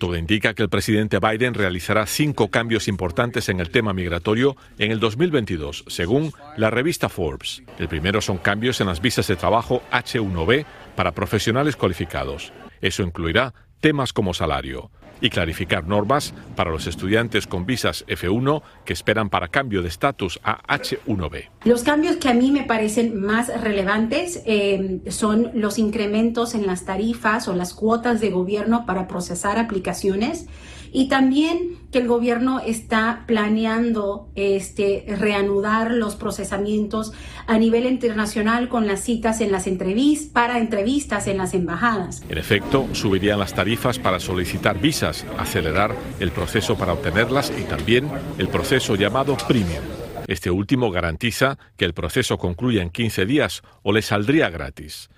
Todo 0.00 0.16
indica 0.16 0.54
que 0.54 0.62
el 0.62 0.70
presidente 0.70 1.18
Biden 1.18 1.52
realizará 1.52 2.06
cinco 2.06 2.48
cambios 2.48 2.88
importantes 2.88 3.50
en 3.50 3.60
el 3.60 3.70
tema 3.70 3.92
migratorio 3.92 4.56
en 4.78 4.90
el 4.90 5.00
2022, 5.00 5.84
según 5.88 6.32
la 6.56 6.70
revista 6.70 7.10
Forbes. 7.10 7.62
El 7.78 7.88
primero 7.88 8.22
son 8.22 8.38
cambios 8.38 8.80
en 8.80 8.86
las 8.86 9.02
visas 9.02 9.26
de 9.26 9.36
trabajo 9.36 9.82
H1B 9.92 10.64
para 10.96 11.12
profesionales 11.12 11.76
cualificados. 11.76 12.52
Eso 12.80 13.02
incluirá 13.02 13.52
temas 13.84 14.14
como 14.14 14.32
salario 14.32 14.90
y 15.20 15.28
clarificar 15.28 15.86
normas 15.86 16.32
para 16.56 16.70
los 16.70 16.86
estudiantes 16.86 17.46
con 17.46 17.66
visas 17.66 18.06
F1 18.08 18.62
que 18.86 18.94
esperan 18.94 19.28
para 19.28 19.48
cambio 19.48 19.82
de 19.82 19.88
estatus 19.88 20.40
a 20.42 20.62
H1B. 20.74 21.50
Los 21.66 21.82
cambios 21.82 22.16
que 22.16 22.30
a 22.30 22.32
mí 22.32 22.50
me 22.50 22.62
parecen 22.62 23.20
más 23.20 23.48
relevantes 23.60 24.42
eh, 24.46 25.02
son 25.08 25.50
los 25.52 25.78
incrementos 25.78 26.54
en 26.54 26.66
las 26.66 26.86
tarifas 26.86 27.46
o 27.46 27.54
las 27.54 27.74
cuotas 27.74 28.22
de 28.22 28.30
gobierno 28.30 28.86
para 28.86 29.06
procesar 29.06 29.58
aplicaciones 29.58 30.46
y 30.94 31.08
también 31.08 31.80
que 31.90 31.98
el 31.98 32.06
gobierno 32.06 32.60
está 32.60 33.24
planeando 33.26 34.30
este, 34.36 35.04
reanudar 35.08 35.90
los 35.90 36.14
procesamientos 36.14 37.12
a 37.48 37.58
nivel 37.58 37.86
internacional 37.86 38.68
con 38.68 38.86
las 38.86 39.00
citas 39.00 39.40
en 39.40 39.50
las 39.50 39.66
entrevistas, 39.66 40.30
para 40.32 40.58
entrevistas 40.58 41.26
en 41.26 41.38
las 41.38 41.52
embajadas. 41.52 42.22
En 42.28 42.38
efecto, 42.38 42.88
subirían 42.92 43.40
las 43.40 43.54
tarifas 43.54 43.98
para 43.98 44.20
solicitar 44.20 44.80
visas, 44.80 45.26
acelerar 45.36 45.96
el 46.20 46.30
proceso 46.30 46.78
para 46.78 46.92
obtenerlas 46.92 47.52
y 47.58 47.64
también 47.64 48.08
el 48.38 48.46
proceso 48.46 48.94
llamado 48.94 49.36
premium. 49.48 49.82
Este 50.28 50.50
último 50.50 50.92
garantiza 50.92 51.58
que 51.76 51.84
el 51.86 51.92
proceso 51.92 52.38
concluya 52.38 52.82
en 52.82 52.90
15 52.90 53.26
días 53.26 53.62
o 53.82 53.92
le 53.92 54.00
saldría 54.00 54.48
gratis. 54.48 55.10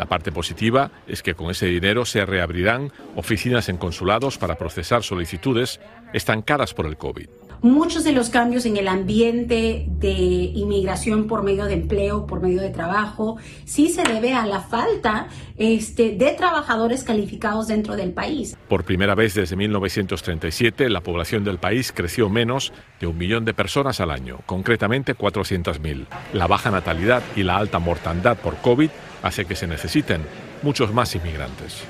La 0.00 0.06
parte 0.06 0.32
positiva 0.32 0.90
es 1.06 1.22
que 1.22 1.34
con 1.34 1.50
ese 1.50 1.66
dinero 1.66 2.06
se 2.06 2.24
reabrirán 2.24 2.90
oficinas 3.16 3.68
en 3.68 3.76
consulados 3.76 4.38
para 4.38 4.56
procesar 4.56 5.02
solicitudes 5.02 5.78
estancadas 6.14 6.72
por 6.72 6.86
el 6.86 6.96
COVID. 6.96 7.28
Muchos 7.62 8.04
de 8.04 8.12
los 8.12 8.30
cambios 8.30 8.64
en 8.64 8.78
el 8.78 8.88
ambiente 8.88 9.84
de 9.86 10.08
inmigración 10.10 11.26
por 11.26 11.42
medio 11.42 11.66
de 11.66 11.74
empleo, 11.74 12.26
por 12.26 12.40
medio 12.40 12.62
de 12.62 12.70
trabajo, 12.70 13.36
sí 13.66 13.90
se 13.90 14.02
debe 14.02 14.32
a 14.32 14.46
la 14.46 14.60
falta 14.60 15.28
este, 15.58 16.12
de 16.16 16.32
trabajadores 16.32 17.04
calificados 17.04 17.68
dentro 17.68 17.96
del 17.96 18.12
país. 18.12 18.56
Por 18.66 18.84
primera 18.84 19.14
vez 19.14 19.34
desde 19.34 19.56
1937, 19.56 20.88
la 20.88 21.02
población 21.02 21.44
del 21.44 21.58
país 21.58 21.92
creció 21.94 22.30
menos 22.30 22.72
de 22.98 23.06
un 23.06 23.18
millón 23.18 23.44
de 23.44 23.52
personas 23.52 24.00
al 24.00 24.10
año, 24.10 24.38
concretamente 24.46 25.14
400.000. 25.14 26.06
La 26.32 26.46
baja 26.46 26.70
natalidad 26.70 27.22
y 27.36 27.42
la 27.42 27.58
alta 27.58 27.78
mortandad 27.78 28.38
por 28.38 28.56
COVID 28.56 28.88
hace 29.22 29.44
que 29.44 29.54
se 29.54 29.66
necesiten 29.66 30.22
muchos 30.62 30.94
más 30.94 31.14
inmigrantes. 31.14 31.84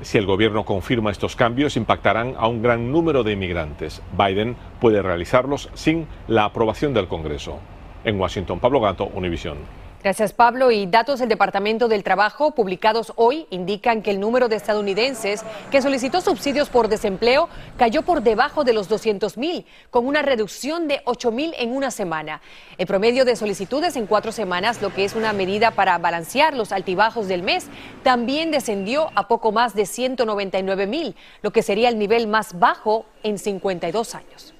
Si 0.00 0.16
el 0.16 0.26
gobierno 0.26 0.64
confirma 0.64 1.10
estos 1.10 1.34
cambios, 1.34 1.76
impactarán 1.76 2.34
a 2.38 2.46
un 2.46 2.62
gran 2.62 2.92
número 2.92 3.24
de 3.24 3.32
inmigrantes. 3.32 4.00
Biden 4.16 4.56
puede 4.80 5.02
realizarlos 5.02 5.70
sin 5.74 6.06
la 6.28 6.44
aprobación 6.44 6.94
del 6.94 7.08
Congreso. 7.08 7.58
En 8.04 8.20
Washington, 8.20 8.60
Pablo 8.60 8.80
Gato, 8.80 9.06
Univisión. 9.06 9.58
Gracias, 10.00 10.32
Pablo. 10.32 10.70
Y 10.70 10.86
datos 10.86 11.18
del 11.18 11.28
Departamento 11.28 11.88
del 11.88 12.04
Trabajo 12.04 12.52
publicados 12.52 13.12
hoy 13.16 13.48
indican 13.50 14.00
que 14.00 14.12
el 14.12 14.20
número 14.20 14.48
de 14.48 14.54
estadounidenses 14.54 15.42
que 15.72 15.82
solicitó 15.82 16.20
subsidios 16.20 16.68
por 16.68 16.86
desempleo 16.86 17.48
cayó 17.76 18.02
por 18.02 18.22
debajo 18.22 18.62
de 18.62 18.72
los 18.72 18.88
200 18.88 19.36
mil, 19.36 19.66
con 19.90 20.06
una 20.06 20.22
reducción 20.22 20.86
de 20.86 21.00
8 21.04 21.32
mil 21.32 21.52
en 21.58 21.74
una 21.74 21.90
semana. 21.90 22.40
El 22.78 22.86
promedio 22.86 23.24
de 23.24 23.34
solicitudes 23.34 23.96
en 23.96 24.06
cuatro 24.06 24.30
semanas, 24.30 24.80
lo 24.80 24.94
que 24.94 25.04
es 25.04 25.16
una 25.16 25.32
medida 25.32 25.72
para 25.72 25.98
balancear 25.98 26.56
los 26.56 26.70
altibajos 26.70 27.26
del 27.26 27.42
mes, 27.42 27.66
también 28.04 28.52
descendió 28.52 29.10
a 29.16 29.26
poco 29.26 29.50
más 29.50 29.74
de 29.74 29.84
199 29.84 30.86
mil, 30.86 31.16
lo 31.42 31.50
que 31.50 31.64
sería 31.64 31.88
el 31.88 31.98
nivel 31.98 32.28
más 32.28 32.56
bajo 32.56 33.04
en 33.24 33.36
52 33.36 34.14
años. 34.14 34.54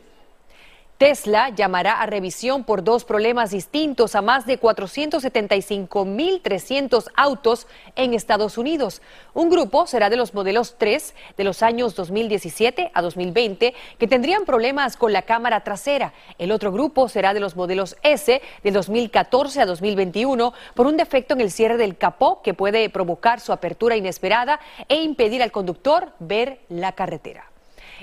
Tesla 0.99 1.49
llamará 1.51 2.03
a 2.03 2.07
revisión 2.07 2.65
por 2.65 2.83
dos 2.83 3.05
problemas 3.05 3.53
distintos 3.53 4.17
a 4.17 4.21
más 4.21 4.47
de 4.47 4.61
475.300 4.61 7.13
autos 7.15 7.69
en 7.95 8.15
Estados 8.15 8.59
Unidos. 8.59 9.01
Un 9.33 9.49
grupo 9.49 9.87
será 9.87 10.11
de 10.11 10.17
los 10.17 10.35
modelos 10.35 10.75
3 10.77 11.15
de 11.37 11.45
los 11.45 11.63
años 11.63 11.95
2017 11.95 12.91
a 12.93 13.01
2020 13.01 13.75
que 13.97 14.09
tendrían 14.09 14.45
problemas 14.45 14.97
con 14.97 15.13
la 15.13 15.23
cámara 15.23 15.63
trasera. 15.63 16.15
El 16.37 16.51
otro 16.51 16.73
grupo 16.73 17.09
será 17.09 17.33
de 17.33 17.39
los 17.39 17.55
modelos 17.55 17.97
S 18.03 18.43
de 18.65 18.71
2014 18.73 19.61
a 19.61 19.67
2021 19.67 20.53
por 20.75 20.89
un 20.89 20.97
defecto 20.97 21.35
en 21.35 21.43
el 21.43 21.53
cierre 21.53 21.77
del 21.77 21.97
capó 21.97 22.43
que 22.43 22.55
puede 22.55 22.91
provocar 22.91 23.39
su 23.39 23.53
apertura 23.53 23.97
inesperada 23.97 24.59
e 24.89 24.97
impedir 24.97 25.45
al 25.45 25.53
conductor 25.53 26.11
ver 26.19 26.59
la 26.69 26.91
carretera. 26.91 27.49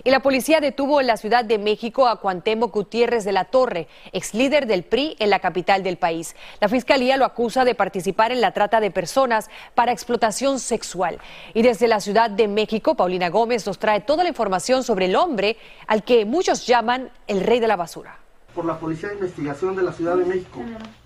Y 0.03 0.09
la 0.09 0.19
policía 0.19 0.59
detuvo 0.59 0.99
en 0.99 1.07
la 1.07 1.17
Ciudad 1.17 1.45
de 1.45 1.57
México 1.57 2.07
a 2.07 2.19
Cuantemo 2.19 2.67
Gutiérrez 2.67 3.23
de 3.23 3.31
la 3.31 3.45
Torre, 3.45 3.87
ex 4.11 4.33
líder 4.33 4.67
del 4.67 4.83
PRI 4.83 5.15
en 5.19 5.29
la 5.29 5.39
capital 5.39 5.83
del 5.83 5.97
país. 5.97 6.35
La 6.59 6.67
fiscalía 6.67 7.17
lo 7.17 7.25
acusa 7.25 7.63
de 7.63 7.75
participar 7.75 8.31
en 8.31 8.41
la 8.41 8.51
trata 8.51 8.79
de 8.79 8.91
personas 8.91 9.49
para 9.73 9.91
explotación 9.91 10.59
sexual. 10.59 11.19
Y 11.53 11.61
desde 11.61 11.87
la 11.87 12.01
Ciudad 12.01 12.29
de 12.29 12.47
México, 12.47 12.95
Paulina 12.95 13.29
Gómez 13.29 13.65
nos 13.65 13.79
trae 13.79 14.01
toda 14.01 14.23
la 14.23 14.29
información 14.29 14.83
sobre 14.83 15.05
el 15.05 15.15
hombre 15.15 15.57
al 15.87 16.03
que 16.03 16.25
muchos 16.25 16.67
llaman 16.67 17.09
el 17.27 17.41
rey 17.41 17.59
de 17.59 17.67
la 17.67 17.75
basura 17.75 18.24
por 18.55 18.65
la 18.65 18.79
Policía 18.79 19.09
de 19.09 19.15
Investigación 19.15 19.75
de 19.75 19.83
la 19.83 19.91
Ciudad 19.91 20.15
de 20.15 20.25
México. 20.25 20.61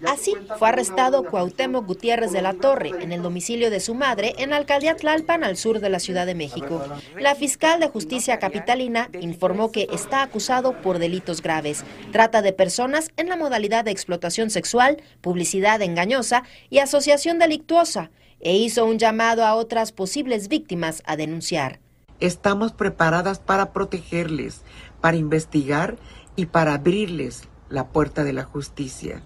Así 0.06 0.36
fue 0.58 0.70
arrestado 0.70 1.24
Cuauhtémoc 1.24 1.86
Gutiérrez 1.86 2.32
de 2.32 2.42
la 2.42 2.54
Torre 2.54 2.92
en 3.02 3.12
el 3.12 3.24
domicilio 3.24 3.72
de 3.72 3.80
su 3.80 3.96
madre 3.96 4.36
en 4.38 4.52
la 4.52 4.58
alcaldía 4.58 4.96
Tlalpan 4.96 5.44
al 5.44 5.58
sur 5.58 5.80
de 5.80 5.90
la 5.90 6.00
Ciudad 6.00 6.26
de 6.26 6.36
México. 6.36 6.82
La 7.20 7.36
fiscal 7.36 7.80
de 7.80 7.90
justicia 7.90 8.38
capitalina 8.40 9.10
informó 9.20 9.72
que 9.72 9.88
está 9.92 10.22
acusado 10.22 10.80
por 10.82 11.00
delitos 11.00 11.42
graves, 11.42 11.84
trata 12.12 12.42
de 12.42 12.54
personas 12.54 13.10
en 13.18 13.28
la 13.28 13.36
modalidad 13.36 13.84
de 13.84 13.92
explotación 13.92 14.50
sexual, 14.52 15.02
publicidad 15.22 15.82
engañosa 15.82 16.44
y 16.70 16.78
asociación 16.78 17.40
delictuosa, 17.40 18.12
e 18.42 18.56
hizo 18.56 18.86
un 18.86 19.00
llamado 19.00 19.44
a 19.44 19.56
otras 19.56 19.92
posibles 19.92 20.48
víctimas 20.48 21.04
a 21.06 21.18
denunciar. 21.18 21.80
Estamos 22.20 22.74
preparadas 22.74 23.40
para 23.40 23.72
protegerles, 23.72 24.62
para 25.02 25.18
investigar 25.18 25.98
y 26.36 26.46
para 26.46 26.76
abrirles 26.76 27.48
la 27.70 27.88
puerta 27.88 28.24
de 28.24 28.34
la 28.34 28.44
justicia. 28.44 29.22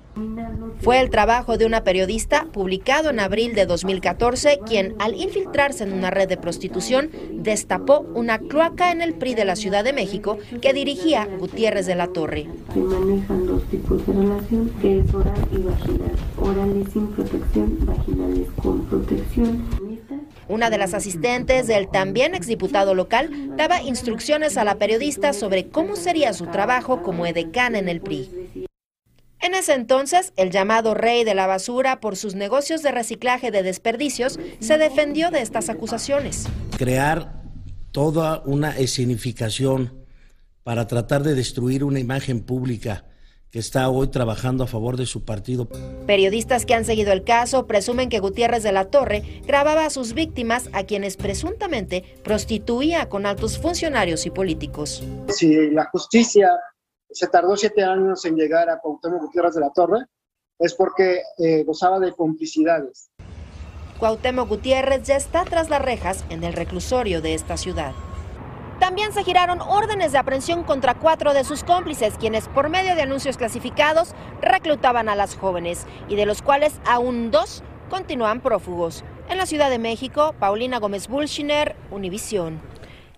Fue 0.81 0.99
el 0.99 1.09
trabajo 1.09 1.57
de 1.57 1.65
una 1.65 1.83
periodista 1.83 2.45
publicado 2.51 3.09
en 3.09 3.19
abril 3.19 3.55
de 3.55 3.65
2014 3.65 4.59
quien, 4.65 4.95
al 4.99 5.15
infiltrarse 5.15 5.83
en 5.83 5.93
una 5.93 6.11
red 6.11 6.27
de 6.27 6.37
prostitución, 6.37 7.09
destapó 7.31 8.05
una 8.13 8.39
cloaca 8.39 8.91
en 8.91 9.01
el 9.01 9.13
PRI 9.13 9.35
de 9.35 9.45
la 9.45 9.55
Ciudad 9.55 9.83
de 9.83 9.93
México 9.93 10.37
que 10.61 10.73
dirigía 10.73 11.27
Gutiérrez 11.39 11.85
de 11.85 11.95
la 11.95 12.07
Torre. 12.07 12.47
Se 12.73 12.79
manejan 12.79 13.47
dos 13.47 13.63
tipos 13.65 14.05
de 14.05 14.13
relación, 14.13 14.69
que 14.81 14.99
es 14.99 15.13
oral 15.13 15.47
y 15.51 15.57
vaginal. 15.57 16.11
Orales 16.37 16.87
sin 16.91 17.07
protección, 17.07 17.77
vaginales 17.85 18.47
con 18.61 18.85
protección. 18.85 19.82
Una 20.47 20.69
de 20.69 20.77
las 20.77 20.93
asistentes 20.93 21.67
del 21.67 21.89
también 21.89 22.35
exdiputado 22.35 22.93
local 22.95 23.55
daba 23.55 23.81
instrucciones 23.81 24.57
a 24.57 24.63
la 24.63 24.75
periodista 24.75 25.33
sobre 25.33 25.69
cómo 25.69 25.95
sería 25.95 26.33
su 26.33 26.47
trabajo 26.47 27.01
como 27.01 27.25
edecán 27.25 27.75
en 27.75 27.89
el 27.89 28.01
PRI. 28.01 28.67
En 29.39 29.55
ese 29.55 29.73
entonces, 29.73 30.31
el 30.37 30.51
llamado 30.51 30.93
rey 30.93 31.25
de 31.25 31.35
la 31.35 31.47
basura 31.47 31.99
por 31.99 32.15
sus 32.15 32.33
negocios 32.33 32.81
de 32.81 32.91
reciclaje 32.91 33.51
de 33.51 33.61
desperdicios 33.61 34.39
se 34.59 34.77
defendió 34.77 35.31
de 35.31 35.41
estas 35.41 35.69
acusaciones. 35.69 36.45
Crear 36.77 37.41
toda 37.91 38.41
una 38.45 38.77
escenificación 38.77 39.93
para 40.63 40.87
tratar 40.87 41.23
de 41.23 41.35
destruir 41.35 41.83
una 41.83 41.99
imagen 41.99 42.41
pública 42.41 43.05
que 43.53 43.59
está 43.59 43.87
hoy 43.87 44.07
trabajando 44.07 44.63
a 44.63 44.67
favor 44.67 44.97
de 44.97 45.05
su 45.05 45.25
partido. 45.25 45.67
Periodistas 46.07 46.65
que 46.65 46.73
han 46.73 46.85
seguido 46.85 47.13
el 47.13 47.23
caso 47.23 47.67
presumen 47.67 48.09
que 48.09 48.19
Gutiérrez 48.19 48.63
de 48.63 48.71
la 48.71 48.85
Torre 48.85 49.43
grababa 49.45 49.85
a 49.85 49.91
sus 49.91 50.13
víctimas 50.13 50.71
a 50.73 50.85
quienes 50.85 51.17
presuntamente 51.17 52.03
prostituía 52.23 53.09
con 53.09 53.27
altos 53.27 53.59
funcionarios 53.59 54.25
y 54.25 54.31
políticos. 54.31 55.03
Si 55.27 55.69
la 55.69 55.85
justicia 55.85 56.49
se 57.11 57.27
tardó 57.27 57.55
siete 57.55 57.83
años 57.83 58.25
en 58.25 58.37
llegar 58.37 58.71
a 58.71 58.79
Cuauhtémoc 58.79 59.21
Gutiérrez 59.21 59.53
de 59.53 59.61
la 59.61 59.69
Torre, 59.69 59.99
es 60.57 60.73
porque 60.73 61.21
eh, 61.37 61.63
gozaba 61.63 61.99
de 61.99 62.11
complicidades. 62.11 63.11
Cuauhtémoc 63.99 64.49
Gutiérrez 64.49 65.03
ya 65.03 65.15
está 65.15 65.45
tras 65.45 65.69
las 65.69 65.81
rejas 65.81 66.25
en 66.31 66.43
el 66.43 66.53
reclusorio 66.53 67.21
de 67.21 67.35
esta 67.35 67.55
ciudad. 67.57 67.93
También 68.83 69.13
se 69.13 69.23
giraron 69.23 69.61
órdenes 69.61 70.11
de 70.11 70.17
aprehensión 70.17 70.63
contra 70.63 70.93
cuatro 70.93 71.33
de 71.33 71.45
sus 71.45 71.63
cómplices, 71.63 72.15
quienes 72.17 72.49
por 72.49 72.67
medio 72.67 72.95
de 72.95 73.03
anuncios 73.03 73.37
clasificados 73.37 74.13
reclutaban 74.41 75.07
a 75.07 75.15
las 75.15 75.37
jóvenes 75.37 75.87
y 76.09 76.17
de 76.17 76.25
los 76.25 76.41
cuales 76.41 76.81
aún 76.85 77.31
dos 77.31 77.63
continúan 77.89 78.41
prófugos. 78.41 79.05
En 79.29 79.37
la 79.37 79.45
Ciudad 79.45 79.69
de 79.69 79.79
México, 79.79 80.35
Paulina 80.37 80.79
Gómez 80.79 81.07
Bulshiner, 81.07 81.77
Univisión. 81.91 82.59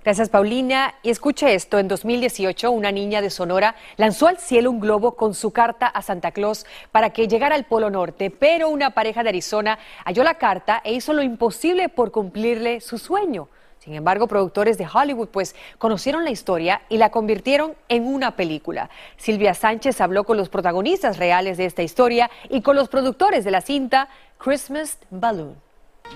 Gracias, 0.03 0.29
Paulina. 0.29 0.93
Y 1.01 1.09
escuche 1.09 1.55
esto, 1.55 1.79
en 1.79 1.87
2018 1.87 2.69
una 2.69 2.91
niña 2.91 3.23
de 3.23 3.31
Sonora 3.31 3.75
lanzó 3.97 4.27
al 4.27 4.37
cielo 4.37 4.69
un 4.69 4.79
globo 4.79 5.15
con 5.15 5.33
su 5.33 5.49
carta 5.49 5.87
a 5.87 6.03
Santa 6.03 6.29
Claus 6.29 6.67
para 6.91 7.09
que 7.09 7.27
llegara 7.27 7.55
al 7.55 7.65
Polo 7.65 7.89
Norte, 7.89 8.29
pero 8.29 8.69
una 8.69 8.91
pareja 8.91 9.23
de 9.23 9.29
Arizona 9.29 9.79
halló 10.05 10.23
la 10.23 10.35
carta 10.35 10.79
e 10.83 10.93
hizo 10.93 11.11
lo 11.11 11.23
imposible 11.23 11.89
por 11.89 12.11
cumplirle 12.11 12.81
su 12.81 12.99
sueño. 12.99 13.49
Sin 13.85 13.93
embargo, 13.93 14.27
productores 14.27 14.79
de 14.79 14.87
Hollywood 14.91 15.29
pues 15.29 15.55
conocieron 15.77 16.23
la 16.23 16.31
historia 16.31 16.81
y 16.89 16.97
la 16.97 17.11
convirtieron 17.11 17.75
en 17.87 18.07
una 18.07 18.35
película. 18.35 18.89
Silvia 19.15 19.53
Sánchez 19.53 20.01
habló 20.01 20.23
con 20.23 20.37
los 20.37 20.49
protagonistas 20.49 21.17
reales 21.17 21.57
de 21.57 21.65
esta 21.65 21.83
historia 21.83 22.31
y 22.49 22.61
con 22.61 22.75
los 22.75 22.89
productores 22.89 23.45
de 23.45 23.51
la 23.51 23.61
cinta 23.61 24.09
Christmas 24.39 24.97
Balloon. 25.11 25.55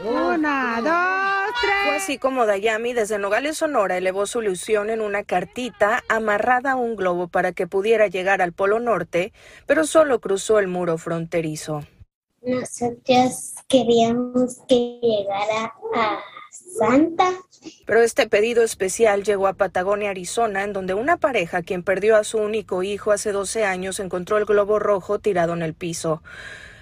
Una, 0.04 0.82
dos, 0.82 1.56
tres. 1.62 1.74
Fue 1.86 1.96
así 1.98 2.18
como 2.18 2.48
Dayami 2.48 2.94
desde 2.94 3.20
Nogales, 3.20 3.58
Sonora, 3.58 3.98
elevó 3.98 4.26
su 4.26 4.42
ilusión 4.42 4.90
en 4.90 5.02
una 5.02 5.24
cartita 5.24 6.04
amarrada 6.10 6.72
a 6.72 6.76
un 6.76 6.96
globo 6.96 7.28
para 7.28 7.52
que 7.52 7.68
pudiera 7.68 8.08
llegar 8.08 8.42
al 8.42 8.52
Polo 8.52 8.80
Norte, 8.80 9.32
pero 9.68 9.86
solo 9.86 10.20
cruzó 10.20 10.58
el 10.58 10.68
muro 10.68 10.98
fronterizo. 10.98 11.84
Nosotros 12.42 13.56
queríamos 13.68 14.58
que 14.68 15.00
llegara 15.02 15.74
a 15.96 16.20
Santa. 16.52 17.32
Pero 17.86 18.02
este 18.02 18.28
pedido 18.28 18.64
especial 18.64 19.24
llegó 19.24 19.48
a 19.48 19.54
Patagonia, 19.54 20.12
Arizona, 20.12 20.64
en 20.64 20.74
donde 20.74 20.94
una 20.94 21.18
pareja, 21.18 21.62
quien 21.62 21.84
perdió 21.84 22.16
a 22.16 22.24
su 22.24 22.38
único 22.38 22.84
hijo 22.84 23.12
hace 23.12 23.32
12 23.32 23.66
años, 23.66 24.00
encontró 24.00 24.38
el 24.38 24.46
globo 24.46 24.80
rojo 24.80 25.20
tirado 25.20 25.54
en 25.54 25.62
el 25.62 25.74
piso. 25.74 26.22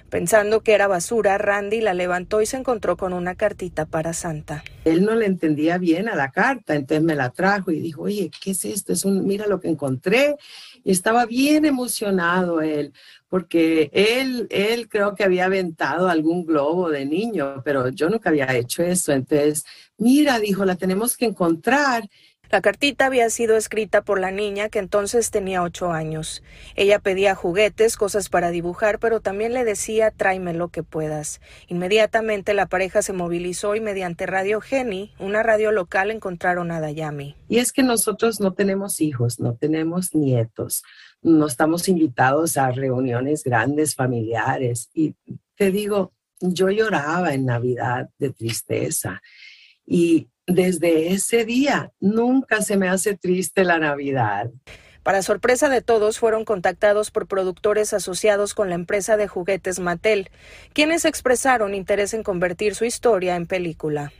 Pensando 0.09 0.61
que 0.61 0.73
era 0.73 0.87
basura, 0.87 1.37
Randy 1.37 1.81
la 1.81 1.93
levantó 1.93 2.41
y 2.41 2.45
se 2.45 2.55
encontró 2.55 2.95
con 2.95 3.11
una 3.11 3.35
cartita 3.35 3.85
para 3.85 4.13
Santa. 4.13 4.63
Él 4.85 5.03
no 5.03 5.15
le 5.15 5.25
entendía 5.25 5.77
bien 5.77 6.07
a 6.07 6.15
la 6.15 6.31
carta, 6.31 6.75
entonces 6.75 7.03
me 7.03 7.15
la 7.15 7.31
trajo 7.31 7.71
y 7.71 7.79
dijo, 7.81 8.03
oye, 8.03 8.31
¿qué 8.41 8.51
es 8.51 8.63
esto? 8.63 8.93
Es 8.93 9.03
un, 9.03 9.27
mira 9.27 9.47
lo 9.47 9.59
que 9.59 9.67
encontré. 9.67 10.37
Y 10.87 10.91
estaba 10.91 11.25
bien 11.25 11.65
emocionado 11.65 12.61
él, 12.61 12.93
porque 13.27 13.89
él, 13.91 14.47
él 14.49 14.87
creo 14.87 15.15
que 15.15 15.25
había 15.25 15.47
aventado 15.47 16.07
algún 16.07 16.45
globo 16.45 16.89
de 16.89 17.05
niño, 17.05 17.61
pero 17.65 17.89
yo 17.89 18.09
nunca 18.09 18.29
había 18.29 18.55
hecho 18.55 18.83
eso. 18.83 19.11
Entonces, 19.11 19.65
mira, 19.97 20.39
dijo, 20.39 20.63
la 20.63 20.77
tenemos 20.77 21.17
que 21.17 21.25
encontrar. 21.25 22.07
La 22.49 22.61
cartita 22.61 23.05
había 23.05 23.29
sido 23.29 23.57
escrita 23.57 24.01
por 24.01 24.19
la 24.19 24.31
niña 24.31 24.69
que 24.69 24.79
entonces 24.79 25.31
tenía 25.31 25.63
ocho 25.63 25.91
años. 25.91 26.43
Ella 26.75 26.99
pedía 26.99 27.35
juguetes, 27.35 27.97
cosas 27.97 28.29
para 28.29 28.51
dibujar, 28.51 28.99
pero 28.99 29.19
también 29.19 29.53
le 29.53 29.65
decía 29.65 30.11
tráeme 30.11 30.53
lo 30.53 30.69
que 30.69 30.83
puedas. 30.83 31.41
Inmediatamente 31.67 32.53
la 32.53 32.67
pareja 32.67 33.01
se 33.01 33.13
movilizó 33.13 33.75
y 33.75 33.81
mediante 33.81 34.25
Radio 34.25 34.61
Geni, 34.61 35.13
una 35.19 35.43
radio 35.43 35.71
local, 35.71 36.11
encontraron 36.11 36.71
a 36.71 36.79
Dayami. 36.79 37.35
Y 37.49 37.59
es 37.59 37.71
que 37.73 37.83
nosotros 37.83 38.39
no 38.39 38.53
tenemos 38.53 39.01
hijos, 39.01 39.39
no 39.39 39.55
tenemos 39.55 40.15
nietos, 40.15 40.83
no 41.21 41.47
estamos 41.47 41.87
invitados 41.89 42.57
a 42.57 42.71
reuniones 42.71 43.43
grandes 43.43 43.95
familiares. 43.95 44.89
Y 44.93 45.15
te 45.55 45.71
digo, 45.71 46.13
yo 46.39 46.69
lloraba 46.69 47.33
en 47.33 47.45
Navidad 47.45 48.09
de 48.17 48.31
tristeza. 48.31 49.21
Y 49.85 50.29
desde 50.47 51.13
ese 51.13 51.45
día 51.45 51.91
nunca 51.99 52.61
se 52.61 52.77
me 52.77 52.87
hace 52.87 53.15
triste 53.15 53.63
la 53.63 53.77
Navidad. 53.77 54.49
Para 55.03 55.21
sorpresa 55.21 55.69
de 55.69 55.81
todos, 55.81 56.19
fueron 56.19 56.43
contactados 56.43 57.11
por 57.11 57.27
productores 57.27 57.93
asociados 57.93 58.53
con 58.53 58.67
la 58.67 58.75
empresa 58.75 59.15
de 59.15 59.27
juguetes 59.27 59.79
Mattel, 59.79 60.29
quienes 60.73 61.05
expresaron 61.05 61.75
interés 61.75 62.13
en 62.13 62.23
convertir 62.23 62.75
su 62.75 62.83
historia 62.83 63.37
en 63.37 63.45
película. 63.45 64.11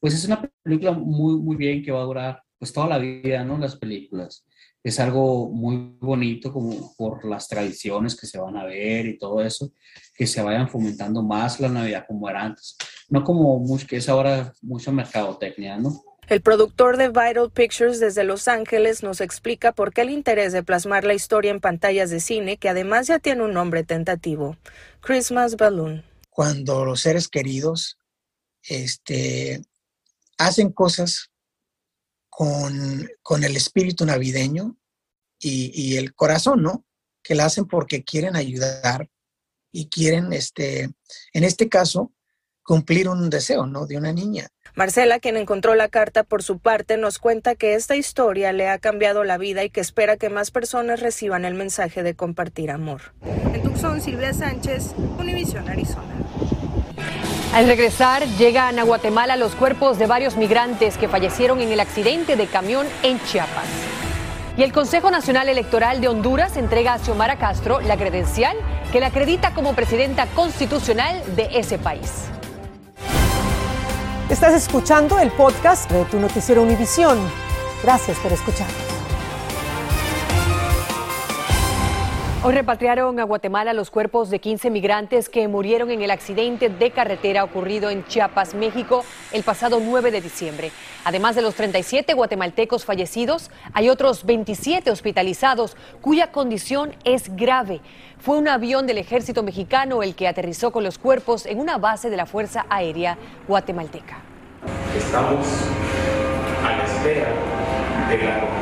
Pues 0.00 0.14
es 0.14 0.26
una 0.26 0.42
película 0.62 0.92
muy, 0.92 1.38
muy 1.38 1.56
bien 1.56 1.82
que 1.82 1.92
va 1.92 2.00
a 2.00 2.04
durar 2.04 2.42
pues 2.58 2.72
toda 2.72 2.88
la 2.88 2.98
vida, 2.98 3.42
¿no? 3.42 3.56
Las 3.56 3.76
películas. 3.76 4.44
Es 4.82 4.98
algo 4.98 5.48
muy 5.48 5.96
bonito 6.00 6.52
como 6.52 6.94
por 6.96 7.24
las 7.24 7.48
tradiciones 7.48 8.16
que 8.16 8.26
se 8.26 8.38
van 8.38 8.56
a 8.56 8.64
ver 8.64 9.06
y 9.06 9.18
todo 9.18 9.40
eso, 9.40 9.72
que 10.14 10.26
se 10.26 10.42
vayan 10.42 10.68
fomentando 10.68 11.22
más 11.22 11.60
la 11.60 11.68
Navidad 11.68 12.04
como 12.06 12.28
era 12.28 12.42
antes. 12.42 12.76
No 13.08 13.22
como 13.22 13.58
mucho, 13.60 13.86
que 13.86 13.96
es 13.96 14.08
ahora 14.08 14.52
mucha 14.60 14.90
mercadotecnia, 14.90 15.78
¿no? 15.78 16.02
El 16.28 16.40
productor 16.40 16.96
de 16.96 17.08
Vital 17.08 17.50
Pictures 17.52 18.00
desde 18.00 18.24
Los 18.24 18.48
Ángeles 18.48 19.02
nos 19.02 19.20
explica 19.20 19.72
por 19.72 19.92
qué 19.92 20.02
el 20.02 20.10
interés 20.10 20.52
de 20.52 20.62
plasmar 20.62 21.04
la 21.04 21.14
historia 21.14 21.50
en 21.50 21.60
pantallas 21.60 22.10
de 22.10 22.20
cine, 22.20 22.56
que 22.56 22.68
además 22.68 23.08
ya 23.08 23.18
tiene 23.18 23.42
un 23.42 23.52
nombre 23.52 23.82
tentativo, 23.82 24.56
Christmas 25.00 25.56
Balloon. 25.56 26.04
Cuando 26.30 26.84
los 26.84 27.00
seres 27.00 27.28
queridos 27.28 27.98
este, 28.62 29.62
hacen 30.38 30.72
cosas 30.72 31.31
con, 32.34 33.06
con 33.22 33.44
el 33.44 33.58
espíritu 33.58 34.06
navideño 34.06 34.74
y, 35.38 35.70
y, 35.74 35.98
el 35.98 36.14
corazón, 36.14 36.62
¿no? 36.62 36.86
Que 37.22 37.34
la 37.34 37.44
hacen 37.44 37.66
porque 37.66 38.04
quieren 38.04 38.36
ayudar 38.36 39.10
y 39.70 39.90
quieren, 39.90 40.32
este, 40.32 40.84
en 41.34 41.44
este 41.44 41.68
caso, 41.68 42.10
cumplir 42.62 43.10
un 43.10 43.28
deseo, 43.28 43.66
¿no? 43.66 43.86
De 43.86 43.98
una 43.98 44.14
niña. 44.14 44.48
Marcela, 44.74 45.20
quien 45.20 45.36
encontró 45.36 45.74
la 45.74 45.88
carta 45.88 46.24
por 46.24 46.42
su 46.42 46.58
parte, 46.58 46.96
nos 46.96 47.18
cuenta 47.18 47.54
que 47.54 47.74
esta 47.74 47.96
historia 47.96 48.54
le 48.54 48.70
ha 48.70 48.78
cambiado 48.78 49.24
la 49.24 49.36
vida 49.36 49.62
y 49.62 49.68
que 49.68 49.82
espera 49.82 50.16
que 50.16 50.30
más 50.30 50.50
personas 50.50 51.00
reciban 51.00 51.44
el 51.44 51.52
mensaje 51.52 52.02
de 52.02 52.14
compartir 52.14 52.70
amor. 52.70 53.12
En 53.52 53.62
Tucson, 53.62 54.00
Silvia 54.00 54.32
Sánchez, 54.32 54.94
Univision, 55.18 55.68
Arizona. 55.68 56.14
Al 57.52 57.66
regresar, 57.66 58.26
llegan 58.38 58.78
a 58.78 58.82
Guatemala 58.82 59.36
los 59.36 59.54
cuerpos 59.54 59.98
de 59.98 60.06
varios 60.06 60.36
migrantes 60.36 60.96
que 60.96 61.06
fallecieron 61.06 61.60
en 61.60 61.70
el 61.70 61.80
accidente 61.80 62.34
de 62.34 62.46
camión 62.46 62.86
en 63.02 63.22
Chiapas. 63.24 63.66
Y 64.56 64.62
el 64.62 64.72
Consejo 64.72 65.10
Nacional 65.10 65.50
Electoral 65.50 66.00
de 66.00 66.08
Honduras 66.08 66.56
entrega 66.56 66.94
a 66.94 66.98
Xiomara 66.98 67.36
Castro 67.36 67.82
la 67.82 67.98
credencial 67.98 68.56
que 68.90 69.00
la 69.00 69.08
acredita 69.08 69.52
como 69.52 69.74
presidenta 69.74 70.26
constitucional 70.28 71.22
de 71.36 71.50
ese 71.52 71.76
país. 71.76 72.24
Estás 74.30 74.54
escuchando 74.54 75.18
el 75.18 75.30
podcast 75.30 75.90
de 75.90 76.06
tu 76.06 76.18
noticiero 76.18 76.62
Univisión. 76.62 77.18
Gracias 77.82 78.16
por 78.18 78.32
escuchar. 78.32 78.91
Hoy 82.44 82.54
repatriaron 82.54 83.20
a 83.20 83.22
Guatemala 83.22 83.72
los 83.72 83.92
cuerpos 83.92 84.28
de 84.28 84.40
15 84.40 84.68
migrantes 84.70 85.28
que 85.28 85.46
murieron 85.46 85.92
en 85.92 86.02
el 86.02 86.10
accidente 86.10 86.68
de 86.68 86.90
carretera 86.90 87.44
ocurrido 87.44 87.88
en 87.88 88.04
Chiapas, 88.04 88.54
México, 88.54 89.04
el 89.30 89.44
pasado 89.44 89.78
9 89.80 90.10
de 90.10 90.20
diciembre. 90.20 90.72
Además 91.04 91.36
de 91.36 91.42
los 91.42 91.54
37 91.54 92.14
guatemaltecos 92.14 92.84
fallecidos, 92.84 93.52
hay 93.74 93.88
otros 93.88 94.26
27 94.26 94.90
hospitalizados 94.90 95.76
cuya 96.00 96.32
condición 96.32 96.96
es 97.04 97.36
grave. 97.36 97.80
Fue 98.18 98.38
un 98.38 98.48
avión 98.48 98.88
del 98.88 98.98
ejército 98.98 99.44
mexicano 99.44 100.02
el 100.02 100.16
que 100.16 100.26
aterrizó 100.26 100.72
con 100.72 100.82
los 100.82 100.98
cuerpos 100.98 101.46
en 101.46 101.60
una 101.60 101.78
base 101.78 102.10
de 102.10 102.16
la 102.16 102.26
Fuerza 102.26 102.66
Aérea 102.68 103.18
guatemalteca. 103.46 104.16
Estamos 104.98 105.46
a 106.64 106.76
la 106.76 106.84
espera 106.86 107.28
de 108.08 108.18
la 108.18 108.61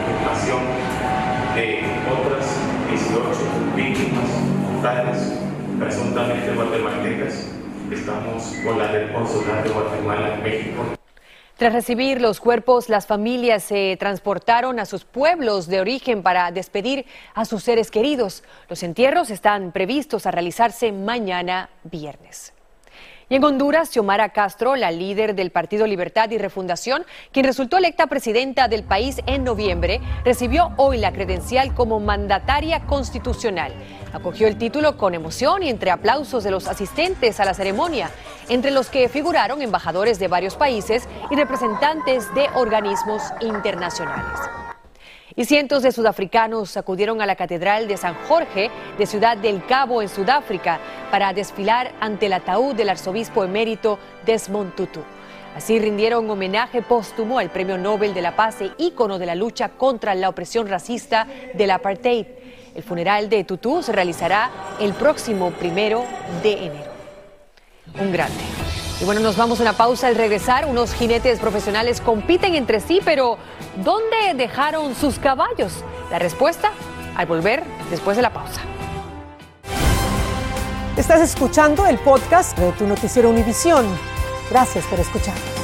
víctimas 3.80 4.28
mortales, 4.62 5.32
presuntamente 5.78 6.54
guatemaltecas. 6.54 7.46
Estamos 7.90 8.54
con 8.64 8.78
la 8.78 8.92
del 8.92 9.08
de 9.08 9.70
Guatemala 9.70 10.36
México. 10.42 10.82
Tras 11.56 11.72
recibir 11.72 12.20
los 12.20 12.40
cuerpos, 12.40 12.88
las 12.88 13.06
familias 13.06 13.62
se 13.64 13.96
transportaron 13.98 14.78
a 14.80 14.86
sus 14.86 15.04
pueblos 15.04 15.66
de 15.66 15.80
origen 15.80 16.22
para 16.22 16.50
despedir 16.52 17.06
a 17.34 17.44
sus 17.44 17.64
seres 17.64 17.90
queridos. 17.90 18.44
Los 18.68 18.82
entierros 18.82 19.30
están 19.30 19.72
previstos 19.72 20.26
a 20.26 20.30
realizarse 20.30 20.92
mañana 20.92 21.68
viernes. 21.82 22.52
Y 23.30 23.36
en 23.36 23.44
Honduras, 23.44 23.90
Xiomara 23.90 24.30
Castro, 24.30 24.74
la 24.74 24.90
líder 24.90 25.36
del 25.36 25.52
Partido 25.52 25.86
Libertad 25.86 26.28
y 26.30 26.38
Refundación, 26.38 27.06
quien 27.30 27.46
resultó 27.46 27.78
electa 27.78 28.08
presidenta 28.08 28.66
del 28.66 28.82
país 28.82 29.20
en 29.26 29.44
noviembre, 29.44 30.00
recibió 30.24 30.72
hoy 30.76 30.98
la 30.98 31.12
credencial 31.12 31.72
como 31.72 32.00
mandataria 32.00 32.80
constitucional. 32.86 33.72
Acogió 34.12 34.48
el 34.48 34.58
título 34.58 34.96
con 34.96 35.14
emoción 35.14 35.62
y 35.62 35.68
entre 35.68 35.92
aplausos 35.92 36.42
de 36.42 36.50
los 36.50 36.66
asistentes 36.66 37.38
a 37.38 37.44
la 37.44 37.54
ceremonia, 37.54 38.10
entre 38.48 38.72
los 38.72 38.88
que 38.88 39.08
figuraron 39.08 39.62
embajadores 39.62 40.18
de 40.18 40.26
varios 40.26 40.56
países 40.56 41.08
y 41.30 41.36
representantes 41.36 42.34
de 42.34 42.48
organismos 42.56 43.22
internacionales. 43.40 44.59
Y 45.40 45.46
cientos 45.46 45.82
de 45.82 45.90
sudafricanos 45.90 46.76
acudieron 46.76 47.22
a 47.22 47.24
la 47.24 47.34
Catedral 47.34 47.88
de 47.88 47.96
San 47.96 48.14
Jorge 48.28 48.70
de 48.98 49.06
Ciudad 49.06 49.38
del 49.38 49.64
Cabo 49.64 50.02
en 50.02 50.10
Sudáfrica 50.10 50.78
para 51.10 51.32
desfilar 51.32 51.92
ante 51.98 52.26
el 52.26 52.34
ataúd 52.34 52.74
del 52.74 52.90
arzobispo 52.90 53.42
emérito 53.42 53.98
Desmond 54.26 54.74
Tutu. 54.74 55.00
Así 55.56 55.78
rindieron 55.78 56.28
homenaje 56.28 56.82
póstumo 56.82 57.38
al 57.38 57.48
Premio 57.48 57.78
Nobel 57.78 58.12
de 58.12 58.20
la 58.20 58.36
Paz 58.36 58.60
e 58.60 58.72
ícono 58.76 59.18
de 59.18 59.24
la 59.24 59.34
lucha 59.34 59.70
contra 59.70 60.14
la 60.14 60.28
opresión 60.28 60.68
racista 60.68 61.26
del 61.54 61.70
apartheid. 61.70 62.26
El 62.74 62.82
funeral 62.82 63.30
de 63.30 63.44
Tutu 63.44 63.82
se 63.82 63.92
realizará 63.92 64.50
el 64.78 64.92
próximo 64.92 65.52
primero 65.52 66.04
de 66.42 66.52
enero. 66.66 66.92
Un 67.98 68.12
grande. 68.12 68.79
Y 69.00 69.04
bueno, 69.04 69.20
nos 69.22 69.36
vamos 69.36 69.60
a 69.60 69.62
una 69.62 69.72
pausa 69.72 70.08
al 70.08 70.14
regresar. 70.14 70.66
Unos 70.66 70.92
jinetes 70.92 71.38
profesionales 71.38 72.02
compiten 72.02 72.54
entre 72.54 72.80
sí, 72.80 73.00
pero 73.02 73.38
¿dónde 73.82 74.34
dejaron 74.34 74.94
sus 74.94 75.18
caballos? 75.18 75.72
La 76.10 76.18
respuesta 76.18 76.72
al 77.16 77.26
volver 77.26 77.62
después 77.90 78.16
de 78.16 78.22
la 78.22 78.32
pausa. 78.32 78.60
Estás 80.98 81.22
escuchando 81.22 81.86
el 81.86 81.98
podcast 81.98 82.58
de 82.58 82.72
tu 82.72 82.86
noticiero 82.86 83.30
Univisión. 83.30 83.86
Gracias 84.50 84.84
por 84.84 85.00
escuchar. 85.00 85.59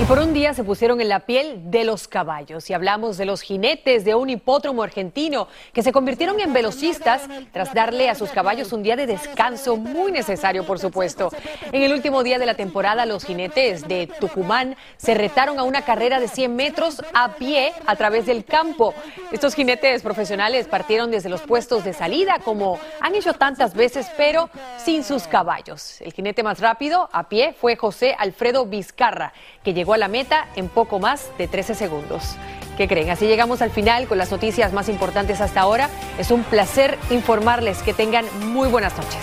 Y 0.00 0.04
por 0.04 0.20
un 0.20 0.32
día 0.32 0.54
se 0.54 0.62
pusieron 0.62 1.00
en 1.00 1.08
la 1.08 1.26
piel 1.26 1.72
de 1.72 1.82
los 1.82 2.06
caballos 2.06 2.70
y 2.70 2.72
hablamos 2.72 3.18
de 3.18 3.24
los 3.24 3.40
jinetes 3.40 4.04
de 4.04 4.14
un 4.14 4.30
hipódromo 4.30 4.84
argentino 4.84 5.48
que 5.72 5.82
se 5.82 5.90
convirtieron 5.90 6.38
en 6.38 6.52
velocistas 6.52 7.22
tras 7.52 7.74
darle 7.74 8.08
a 8.08 8.14
sus 8.14 8.30
caballos 8.30 8.72
un 8.72 8.84
día 8.84 8.94
de 8.94 9.08
descanso 9.08 9.76
muy 9.76 10.12
necesario, 10.12 10.64
por 10.64 10.78
supuesto. 10.78 11.30
En 11.72 11.82
el 11.82 11.92
último 11.92 12.22
día 12.22 12.38
de 12.38 12.46
la 12.46 12.54
temporada, 12.54 13.06
los 13.06 13.24
jinetes 13.24 13.88
de 13.88 14.06
Tucumán 14.20 14.76
se 14.98 15.14
retaron 15.14 15.58
a 15.58 15.64
una 15.64 15.82
carrera 15.82 16.20
de 16.20 16.28
100 16.28 16.54
metros 16.54 17.02
a 17.12 17.34
pie 17.34 17.72
a 17.84 17.96
través 17.96 18.26
del 18.26 18.44
campo. 18.44 18.94
Estos 19.32 19.56
jinetes 19.56 20.02
profesionales 20.02 20.68
partieron 20.68 21.10
desde 21.10 21.28
los 21.28 21.40
puestos 21.40 21.82
de 21.82 21.92
salida, 21.92 22.36
como 22.44 22.78
han 23.00 23.16
hecho 23.16 23.32
tantas 23.32 23.74
veces, 23.74 24.06
pero 24.16 24.48
sin 24.76 25.02
sus 25.02 25.26
caballos. 25.26 26.00
El 26.02 26.12
jinete 26.12 26.44
más 26.44 26.60
rápido 26.60 27.08
a 27.12 27.28
pie 27.28 27.52
fue 27.52 27.74
José 27.74 28.14
Alfredo 28.16 28.64
Vizcarra, 28.64 29.32
que 29.64 29.74
llegó 29.88 29.94
a 29.94 29.98
la 29.98 30.08
meta 30.08 30.48
en 30.54 30.68
poco 30.68 30.98
más 30.98 31.30
de 31.38 31.48
13 31.48 31.74
segundos. 31.74 32.36
¿Qué 32.76 32.86
creen? 32.86 33.08
Así 33.08 33.26
llegamos 33.26 33.62
al 33.62 33.70
final 33.70 34.06
con 34.06 34.18
las 34.18 34.30
noticias 34.30 34.74
más 34.74 34.90
importantes 34.90 35.40
hasta 35.40 35.62
ahora. 35.62 35.88
Es 36.18 36.30
un 36.30 36.42
placer 36.42 36.98
informarles 37.08 37.82
que 37.82 37.94
tengan 37.94 38.26
muy 38.52 38.68
buenas 38.68 38.94
noches. 38.94 39.16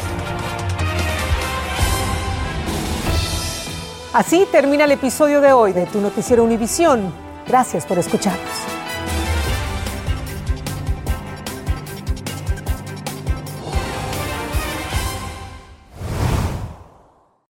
Así 4.11 4.47
termina 4.51 4.85
el 4.85 4.91
episodio 4.93 5.39
de 5.39 5.51
hoy 5.53 5.71
de 5.71 5.85
Tu 5.85 6.01
Noticiero 6.01 6.43
Univisión. 6.43 7.13
Gracias 7.47 7.85
por 7.85 7.99
escucharnos. 7.99 8.74